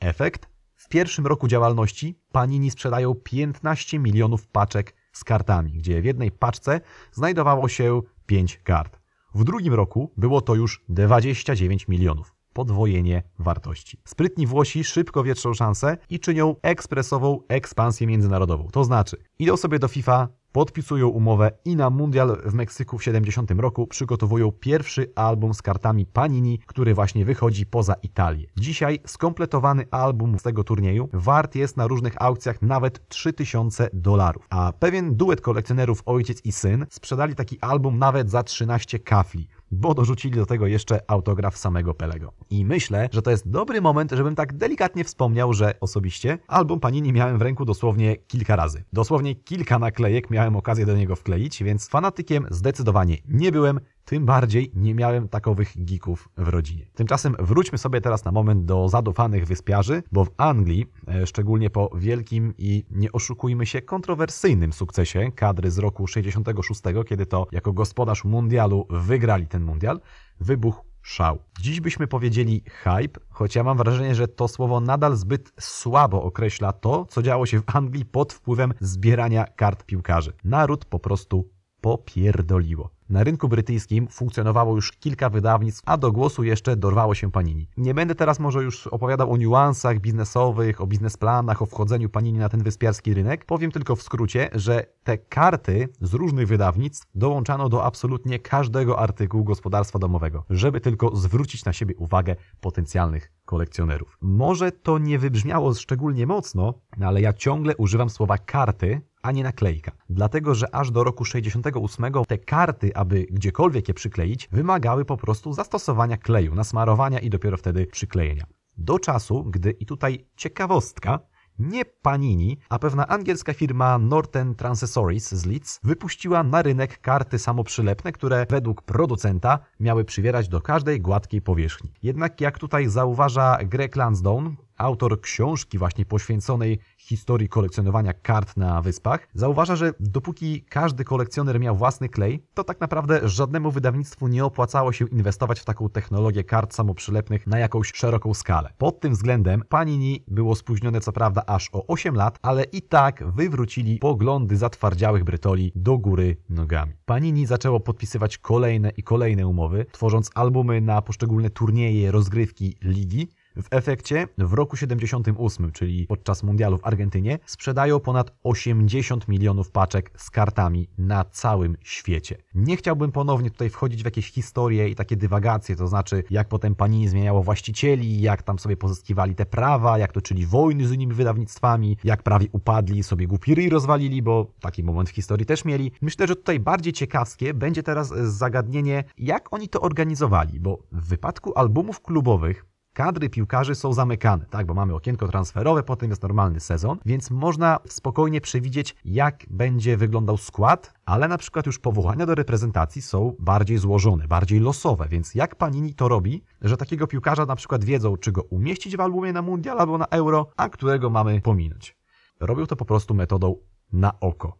Efekt? 0.00 0.48
W 0.76 0.88
pierwszym 0.88 1.26
roku 1.26 1.48
działalności 1.48 2.20
Panini 2.32 2.70
sprzedają 2.70 3.14
15 3.14 3.98
milionów 3.98 4.48
paczek 4.48 4.94
z 5.12 5.24
kartami, 5.24 5.72
gdzie 5.72 6.02
w 6.02 6.04
jednej 6.04 6.30
paczce 6.30 6.80
znajdowało 7.12 7.68
się 7.68 8.00
5 8.26 8.60
kart. 8.64 9.00
W 9.34 9.44
drugim 9.44 9.74
roku 9.74 10.12
było 10.16 10.40
to 10.40 10.54
już 10.54 10.84
29 10.88 11.88
milionów. 11.88 12.34
Podwojenie 12.52 13.22
wartości. 13.38 14.00
Sprytni 14.04 14.46
Włosi 14.46 14.84
szybko 14.84 15.22
wietrzą 15.22 15.54
szansę 15.54 15.96
i 16.10 16.20
czynią 16.20 16.56
ekspresową 16.62 17.40
ekspansję 17.48 18.06
międzynarodową. 18.06 18.68
To 18.72 18.84
znaczy, 18.84 19.16
idą 19.38 19.56
sobie 19.56 19.78
do 19.78 19.88
FIFA, 19.88 20.28
podpisują 20.52 21.08
umowę 21.08 21.50
i 21.64 21.76
na 21.76 21.90
mundial 21.90 22.42
w 22.44 22.54
Meksyku 22.54 22.98
w 22.98 23.04
70 23.04 23.50
roku 23.50 23.86
przygotowują 23.86 24.52
pierwszy 24.52 25.12
album 25.14 25.54
z 25.54 25.62
kartami 25.62 26.06
Panini, 26.06 26.58
który 26.66 26.94
właśnie 26.94 27.24
wychodzi 27.24 27.66
poza 27.66 27.94
Italię. 27.94 28.46
Dzisiaj 28.56 29.00
skompletowany 29.06 29.84
album 29.90 30.38
z 30.38 30.42
tego 30.42 30.64
turnieju 30.64 31.08
wart 31.12 31.54
jest 31.54 31.76
na 31.76 31.86
różnych 31.86 32.22
aukcjach 32.22 32.62
nawet 32.62 33.08
3000 33.08 33.88
dolarów, 33.92 34.46
a 34.50 34.72
pewien 34.78 35.14
duet 35.14 35.40
kolekcjonerów 35.40 36.02
ojciec 36.06 36.44
i 36.44 36.52
syn 36.52 36.86
sprzedali 36.90 37.34
taki 37.34 37.60
album 37.60 37.98
nawet 37.98 38.30
za 38.30 38.42
13 38.42 38.98
kafli 38.98 39.48
bo 39.70 39.94
dorzucili 39.94 40.36
do 40.36 40.46
tego 40.46 40.66
jeszcze 40.66 41.10
autograf 41.10 41.56
samego 41.56 41.94
Pelego. 41.94 42.32
I 42.50 42.64
myślę, 42.64 43.08
że 43.12 43.22
to 43.22 43.30
jest 43.30 43.48
dobry 43.48 43.80
moment, 43.80 44.12
żebym 44.12 44.34
tak 44.34 44.52
delikatnie 44.52 45.04
wspomniał, 45.04 45.52
że 45.52 45.74
osobiście 45.80 46.38
album 46.48 46.80
Panini 46.80 47.12
miałem 47.12 47.38
w 47.38 47.42
ręku 47.42 47.64
dosłownie 47.64 48.16
kilka 48.16 48.56
razy. 48.56 48.84
Dosłownie 48.92 49.34
kilka 49.34 49.78
naklejek 49.78 50.30
miałem 50.30 50.56
okazję 50.56 50.86
do 50.86 50.96
niego 50.96 51.16
wkleić, 51.16 51.62
więc 51.62 51.88
fanatykiem 51.88 52.46
zdecydowanie 52.50 53.16
nie 53.28 53.52
byłem, 53.52 53.80
tym 54.10 54.26
bardziej 54.26 54.72
nie 54.74 54.94
miałem 54.94 55.28
takowych 55.28 55.72
geeków 55.76 56.28
w 56.36 56.48
rodzinie. 56.48 56.86
Tymczasem 56.94 57.36
wróćmy 57.38 57.78
sobie 57.78 58.00
teraz 58.00 58.24
na 58.24 58.32
moment 58.32 58.64
do 58.64 58.88
zadufanych 58.88 59.46
wyspiarzy, 59.46 60.02
bo 60.12 60.24
w 60.24 60.30
Anglii, 60.36 60.86
e, 61.08 61.26
szczególnie 61.26 61.70
po 61.70 61.90
wielkim 61.94 62.54
i 62.58 62.84
nie 62.90 63.12
oszukujmy 63.12 63.66
się 63.66 63.82
kontrowersyjnym 63.82 64.72
sukcesie 64.72 65.32
kadry 65.34 65.70
z 65.70 65.78
roku 65.78 66.06
66, 66.06 66.80
kiedy 67.06 67.26
to 67.26 67.46
jako 67.52 67.72
gospodarz 67.72 68.24
mundialu 68.24 68.86
wygrali 68.90 69.46
ten 69.46 69.62
mundial, 69.62 70.00
wybuchł 70.40 70.84
szał. 71.02 71.38
Dziś 71.60 71.80
byśmy 71.80 72.06
powiedzieli 72.06 72.64
hype, 72.66 73.20
choć 73.28 73.54
ja 73.54 73.64
mam 73.64 73.76
wrażenie, 73.76 74.14
że 74.14 74.28
to 74.28 74.48
słowo 74.48 74.80
nadal 74.80 75.16
zbyt 75.16 75.52
słabo 75.60 76.22
określa 76.22 76.72
to, 76.72 77.04
co 77.04 77.22
działo 77.22 77.46
się 77.46 77.60
w 77.60 77.76
Anglii 77.76 78.04
pod 78.04 78.32
wpływem 78.32 78.74
zbierania 78.80 79.44
kart 79.44 79.84
piłkarzy. 79.84 80.32
Naród 80.44 80.84
po 80.84 80.98
prostu 80.98 81.50
popierdoliło. 81.80 82.99
Na 83.10 83.24
rynku 83.24 83.48
brytyjskim 83.48 84.08
funkcjonowało 84.08 84.74
już 84.74 84.92
kilka 84.92 85.30
wydawnictw, 85.30 85.82
a 85.86 85.96
do 85.96 86.12
głosu 86.12 86.44
jeszcze 86.44 86.76
dorwało 86.76 87.14
się 87.14 87.30
Panini. 87.30 87.68
Nie 87.76 87.94
będę 87.94 88.14
teraz 88.14 88.40
może 88.40 88.62
już 88.62 88.86
opowiadał 88.86 89.32
o 89.32 89.36
niuansach 89.36 90.00
biznesowych, 90.00 90.80
o 90.80 90.86
biznesplanach, 90.86 91.62
o 91.62 91.66
wchodzeniu 91.66 92.08
Panini 92.08 92.38
na 92.38 92.48
ten 92.48 92.62
wyspiarski 92.62 93.14
rynek. 93.14 93.44
Powiem 93.44 93.70
tylko 93.70 93.96
w 93.96 94.02
skrócie, 94.02 94.50
że 94.54 94.86
te 95.04 95.18
karty 95.18 95.88
z 96.00 96.14
różnych 96.14 96.48
wydawnictw 96.48 97.06
dołączano 97.14 97.68
do 97.68 97.84
absolutnie 97.84 98.38
każdego 98.38 98.98
artykułu 98.98 99.44
gospodarstwa 99.44 99.98
domowego, 99.98 100.44
żeby 100.50 100.80
tylko 100.80 101.16
zwrócić 101.16 101.64
na 101.64 101.72
siebie 101.72 101.96
uwagę 101.96 102.36
potencjalnych 102.60 103.32
kolekcjonerów. 103.44 104.18
Może 104.20 104.72
to 104.72 104.98
nie 104.98 105.18
wybrzmiało 105.18 105.74
szczególnie 105.74 106.26
mocno, 106.26 106.74
ale 107.00 107.20
ja 107.20 107.32
ciągle 107.32 107.76
używam 107.76 108.10
słowa 108.10 108.38
karty, 108.38 109.00
a 109.22 109.32
nie 109.32 109.42
naklejka. 109.42 109.92
Dlatego, 110.10 110.54
że 110.54 110.74
aż 110.74 110.90
do 110.90 111.04
roku 111.04 111.24
68 111.24 112.12
te 112.28 112.38
karty, 112.38 112.96
aby 112.96 113.26
gdziekolwiek 113.30 113.88
je 113.88 113.94
przykleić, 113.94 114.48
wymagały 114.52 115.04
po 115.04 115.16
prostu 115.16 115.52
zastosowania 115.52 116.16
kleju, 116.16 116.54
nasmarowania 116.54 117.18
i 117.18 117.30
dopiero 117.30 117.56
wtedy 117.56 117.86
przyklejenia. 117.86 118.44
Do 118.78 118.98
czasu, 118.98 119.44
gdy 119.44 119.70
i 119.70 119.86
tutaj 119.86 120.26
ciekawostka, 120.36 121.18
nie 121.60 121.84
Panini, 121.84 122.58
a 122.68 122.78
pewna 122.78 123.06
angielska 123.06 123.52
firma 123.52 123.98
Norton 123.98 124.54
Transessories 124.54 125.34
z 125.34 125.46
Leeds 125.46 125.80
wypuściła 125.84 126.42
na 126.42 126.62
rynek 126.62 127.00
karty 127.00 127.38
samoprzylepne, 127.38 128.12
które 128.12 128.46
według 128.50 128.82
producenta 128.82 129.58
miały 129.80 130.04
przywierać 130.04 130.48
do 130.48 130.60
każdej 130.60 131.00
gładkiej 131.00 131.42
powierzchni. 131.42 131.92
Jednak 132.02 132.40
jak 132.40 132.58
tutaj 132.58 132.88
zauważa 132.88 133.58
Greg 133.64 133.96
Lansdowne, 133.96 134.50
autor 134.80 135.20
książki 135.20 135.78
właśnie 135.78 136.04
poświęconej 136.04 136.78
historii 136.98 137.48
kolekcjonowania 137.48 138.12
kart 138.12 138.56
na 138.56 138.82
wyspach, 138.82 139.28
zauważa, 139.34 139.76
że 139.76 139.92
dopóki 140.00 140.64
każdy 140.68 141.04
kolekcjoner 141.04 141.60
miał 141.60 141.76
własny 141.76 142.08
klej, 142.08 142.44
to 142.54 142.64
tak 142.64 142.80
naprawdę 142.80 143.28
żadnemu 143.28 143.70
wydawnictwu 143.70 144.28
nie 144.28 144.44
opłacało 144.44 144.92
się 144.92 145.06
inwestować 145.06 145.60
w 145.60 145.64
taką 145.64 145.88
technologię 145.88 146.44
kart 146.44 146.74
samoprzylepnych 146.74 147.46
na 147.46 147.58
jakąś 147.58 147.92
szeroką 147.94 148.34
skalę. 148.34 148.72
Pod 148.78 149.00
tym 149.00 149.12
względem 149.12 149.62
Panini 149.68 150.24
było 150.28 150.54
spóźnione 150.54 151.00
co 151.00 151.12
prawda 151.12 151.42
aż 151.46 151.70
o 151.72 151.86
8 151.86 152.14
lat, 152.14 152.38
ale 152.42 152.64
i 152.64 152.82
tak 152.82 153.24
wywrócili 153.32 153.98
poglądy 153.98 154.56
zatwardziałych 154.56 155.24
Brytoli 155.24 155.72
do 155.74 155.98
góry 155.98 156.36
nogami. 156.48 156.92
Panini 157.04 157.46
zaczęło 157.46 157.80
podpisywać 157.80 158.38
kolejne 158.38 158.90
i 158.90 159.02
kolejne 159.02 159.46
umowy, 159.46 159.86
tworząc 159.92 160.30
albumy 160.34 160.80
na 160.80 161.02
poszczególne 161.02 161.50
turnieje, 161.50 162.10
rozgrywki, 162.10 162.76
ligi, 162.82 163.28
w 163.56 163.66
efekcie 163.70 164.28
w 164.38 164.52
roku 164.52 164.76
78, 164.76 165.72
czyli 165.72 166.06
podczas 166.06 166.42
mundialu 166.42 166.78
w 166.78 166.86
Argentynie, 166.86 167.38
sprzedają 167.46 168.00
ponad 168.00 168.32
80 168.42 169.28
milionów 169.28 169.70
paczek 169.70 170.10
z 170.16 170.30
kartami 170.30 170.88
na 170.98 171.24
całym 171.24 171.76
świecie. 171.82 172.36
Nie 172.54 172.76
chciałbym 172.76 173.12
ponownie 173.12 173.50
tutaj 173.50 173.70
wchodzić 173.70 174.02
w 174.02 174.04
jakieś 174.04 174.32
historie 174.32 174.88
i 174.88 174.94
takie 174.94 175.16
dywagacje, 175.16 175.76
to 175.76 175.88
znaczy 175.88 176.24
jak 176.30 176.48
potem 176.48 176.74
Panini 176.74 177.08
zmieniało 177.08 177.42
właścicieli, 177.42 178.20
jak 178.20 178.42
tam 178.42 178.58
sobie 178.58 178.76
pozyskiwali 178.76 179.34
te 179.34 179.46
prawa, 179.46 179.98
jak 179.98 180.12
toczyli 180.12 180.46
wojny 180.46 180.86
z 180.86 180.92
innymi 180.92 181.14
wydawnictwami, 181.14 181.96
jak 182.04 182.22
prawie 182.22 182.46
upadli, 182.52 183.02
sobie 183.02 183.26
głupi 183.26 183.68
rozwalili, 183.68 184.22
bo 184.22 184.46
taki 184.60 184.82
moment 184.84 185.10
w 185.10 185.12
historii 185.12 185.46
też 185.46 185.64
mieli. 185.64 185.92
Myślę, 186.00 186.26
że 186.26 186.36
tutaj 186.36 186.60
bardziej 186.60 186.92
ciekawskie 186.92 187.54
będzie 187.54 187.82
teraz 187.82 188.08
zagadnienie, 188.08 189.04
jak 189.18 189.52
oni 189.52 189.68
to 189.68 189.80
organizowali, 189.80 190.60
bo 190.60 190.78
w 190.92 191.08
wypadku 191.08 191.58
albumów 191.58 192.00
klubowych 192.00 192.69
kadry 193.00 193.30
piłkarzy 193.30 193.74
są 193.74 193.92
zamykane, 193.92 194.44
tak, 194.50 194.66
bo 194.66 194.74
mamy 194.74 194.94
okienko 194.94 195.28
transferowe, 195.28 195.82
potem 195.82 196.10
jest 196.10 196.22
normalny 196.22 196.60
sezon, 196.60 196.98
więc 197.06 197.30
można 197.30 197.78
spokojnie 197.88 198.40
przewidzieć, 198.40 198.96
jak 199.04 199.44
będzie 199.50 199.96
wyglądał 199.96 200.36
skład, 200.36 200.92
ale 201.04 201.28
na 201.28 201.38
przykład 201.38 201.66
już 201.66 201.78
powołania 201.78 202.26
do 202.26 202.34
reprezentacji 202.34 203.02
są 203.02 203.36
bardziej 203.38 203.78
złożone, 203.78 204.28
bardziej 204.28 204.60
losowe, 204.60 205.08
więc 205.08 205.34
jak 205.34 205.56
Panini 205.56 205.94
to 205.94 206.08
robi, 206.08 206.42
że 206.62 206.76
takiego 206.76 207.06
piłkarza 207.06 207.46
na 207.46 207.56
przykład 207.56 207.84
wiedzą, 207.84 208.16
czy 208.16 208.32
go 208.32 208.42
umieścić 208.42 208.96
w 208.96 209.00
albumie 209.00 209.32
na 209.32 209.42
Mundial 209.42 209.78
albo 209.78 209.98
na 209.98 210.06
Euro, 210.06 210.46
a 210.56 210.68
którego 210.68 211.10
mamy 211.10 211.40
pominąć. 211.40 211.96
Robią 212.40 212.66
to 212.66 212.76
po 212.76 212.84
prostu 212.84 213.14
metodą 213.14 213.56
na 213.92 214.20
oko. 214.20 214.58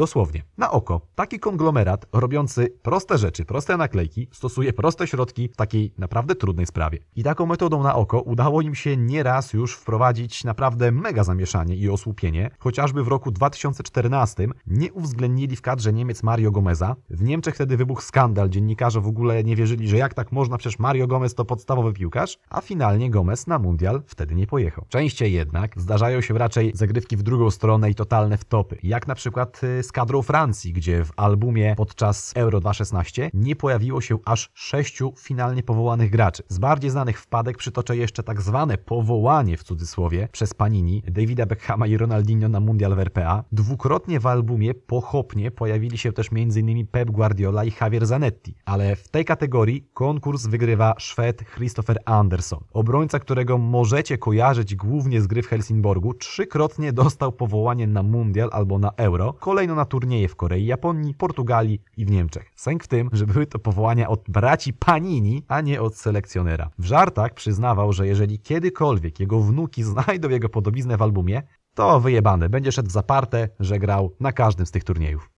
Dosłownie, 0.00 0.42
na 0.58 0.70
oko, 0.70 1.00
taki 1.14 1.38
konglomerat 1.38 2.06
robiący 2.12 2.74
proste 2.82 3.18
rzeczy, 3.18 3.44
proste 3.44 3.76
naklejki, 3.76 4.28
stosuje 4.32 4.72
proste 4.72 5.06
środki 5.06 5.48
w 5.48 5.56
takiej 5.56 5.94
naprawdę 5.98 6.34
trudnej 6.34 6.66
sprawie. 6.66 6.98
I 7.16 7.22
taką 7.22 7.46
metodą 7.46 7.82
na 7.82 7.94
oko 7.94 8.20
udało 8.20 8.62
im 8.62 8.74
się 8.74 8.96
nieraz 8.96 9.52
już 9.52 9.74
wprowadzić 9.74 10.44
naprawdę 10.44 10.92
mega 10.92 11.24
zamieszanie 11.24 11.76
i 11.76 11.90
osłupienie. 11.90 12.50
Chociażby 12.58 13.04
w 13.04 13.08
roku 13.08 13.30
2014 13.30 14.48
nie 14.66 14.92
uwzględnili 14.92 15.56
w 15.56 15.62
kadrze 15.62 15.92
Niemiec 15.92 16.22
Mario 16.22 16.50
Gomeza. 16.50 16.96
W 17.10 17.22
Niemczech 17.22 17.54
wtedy 17.54 17.76
wybuchł 17.76 18.02
skandal, 18.02 18.48
dziennikarze 18.48 19.00
w 19.00 19.06
ogóle 19.06 19.44
nie 19.44 19.56
wierzyli, 19.56 19.88
że 19.88 19.96
jak 19.96 20.14
tak 20.14 20.32
można, 20.32 20.58
przecież 20.58 20.78
Mario 20.78 21.06
Gomez 21.06 21.34
to 21.34 21.44
podstawowy 21.44 21.92
piłkarz, 21.92 22.38
a 22.50 22.60
finalnie 22.60 23.10
Gomez 23.10 23.46
na 23.46 23.58
mundial 23.58 24.02
wtedy 24.06 24.34
nie 24.34 24.46
pojechał. 24.46 24.84
Częściej 24.88 25.32
jednak 25.32 25.80
zdarzają 25.80 26.20
się 26.20 26.38
raczej 26.38 26.72
zagrywki 26.74 27.16
w 27.16 27.22
drugą 27.22 27.50
stronę 27.50 27.90
i 27.90 27.94
totalne 27.94 28.38
wtopy, 28.38 28.78
jak 28.82 29.06
na 29.06 29.14
przykład 29.14 29.60
y, 29.64 29.89
z 29.90 29.92
kadrą 29.92 30.22
Francji, 30.22 30.72
gdzie 30.72 31.04
w 31.04 31.12
albumie 31.16 31.74
podczas 31.76 32.32
Euro 32.36 32.60
2016 32.60 33.30
nie 33.34 33.56
pojawiło 33.56 34.00
się 34.00 34.18
aż 34.24 34.50
sześciu 34.54 35.12
finalnie 35.18 35.62
powołanych 35.62 36.10
graczy. 36.10 36.42
Z 36.48 36.58
bardziej 36.58 36.90
znanych 36.90 37.20
wpadek 37.20 37.56
przytoczę 37.56 37.96
jeszcze 37.96 38.22
tak 38.22 38.42
zwane 38.42 38.78
powołanie 38.78 39.56
w 39.56 39.62
cudzysłowie 39.62 40.28
przez 40.32 40.54
Panini 40.54 41.02
Davida 41.08 41.46
Beckhama 41.46 41.86
i 41.86 41.96
Ronaldinho 41.96 42.48
na 42.48 42.60
Mundial 42.60 42.94
w 42.94 42.98
RPA. 42.98 43.44
Dwukrotnie 43.52 44.20
w 44.20 44.26
albumie 44.26 44.74
pochopnie 44.74 45.50
pojawili 45.50 45.98
się 45.98 46.12
też 46.12 46.28
m.in. 46.32 46.86
Pep 46.86 47.10
Guardiola 47.10 47.64
i 47.64 47.72
Javier 47.80 48.06
Zanetti, 48.06 48.54
ale 48.64 48.96
w 48.96 49.08
tej 49.08 49.24
kategorii 49.24 49.88
konkurs 49.94 50.46
wygrywa 50.46 50.94
Szwed 50.98 51.44
Christopher 51.54 51.98
Anderson. 52.04 52.60
Obrońca, 52.72 53.18
którego 53.18 53.58
możecie 53.58 54.18
kojarzyć 54.18 54.74
głównie 54.74 55.20
z 55.20 55.26
gry 55.26 55.42
w 55.42 55.46
Helsingborgu, 55.46 56.14
trzykrotnie 56.14 56.92
dostał 56.92 57.32
powołanie 57.32 57.86
na 57.86 58.02
Mundial 58.02 58.48
albo 58.52 58.78
na 58.78 58.90
Euro. 58.96 59.34
Na 59.74 59.84
turnieje 59.84 60.28
w 60.28 60.36
Korei, 60.36 60.66
Japonii, 60.66 61.14
Portugalii 61.14 61.82
i 61.96 62.04
w 62.04 62.10
Niemczech. 62.10 62.52
Sęk 62.56 62.84
w 62.84 62.88
tym, 62.88 63.10
że 63.12 63.26
były 63.26 63.46
to 63.46 63.58
powołania 63.58 64.08
od 64.08 64.24
braci 64.28 64.72
Panini, 64.72 65.42
a 65.48 65.60
nie 65.60 65.82
od 65.82 65.96
selekcjonera. 65.96 66.70
W 66.78 66.84
żartach 66.84 67.34
przyznawał, 67.34 67.92
że 67.92 68.06
jeżeli 68.06 68.38
kiedykolwiek 68.38 69.20
jego 69.20 69.40
wnuki 69.40 69.82
znajdą 69.82 70.28
jego 70.28 70.48
podobiznę 70.48 70.96
w 70.96 71.02
albumie, 71.02 71.42
to 71.74 72.00
wyjebane, 72.00 72.48
będzie 72.48 72.72
szedł 72.72 72.90
zaparte, 72.90 73.48
że 73.60 73.78
grał 73.78 74.16
na 74.20 74.32
każdym 74.32 74.66
z 74.66 74.70
tych 74.70 74.84
turniejów. 74.84 75.30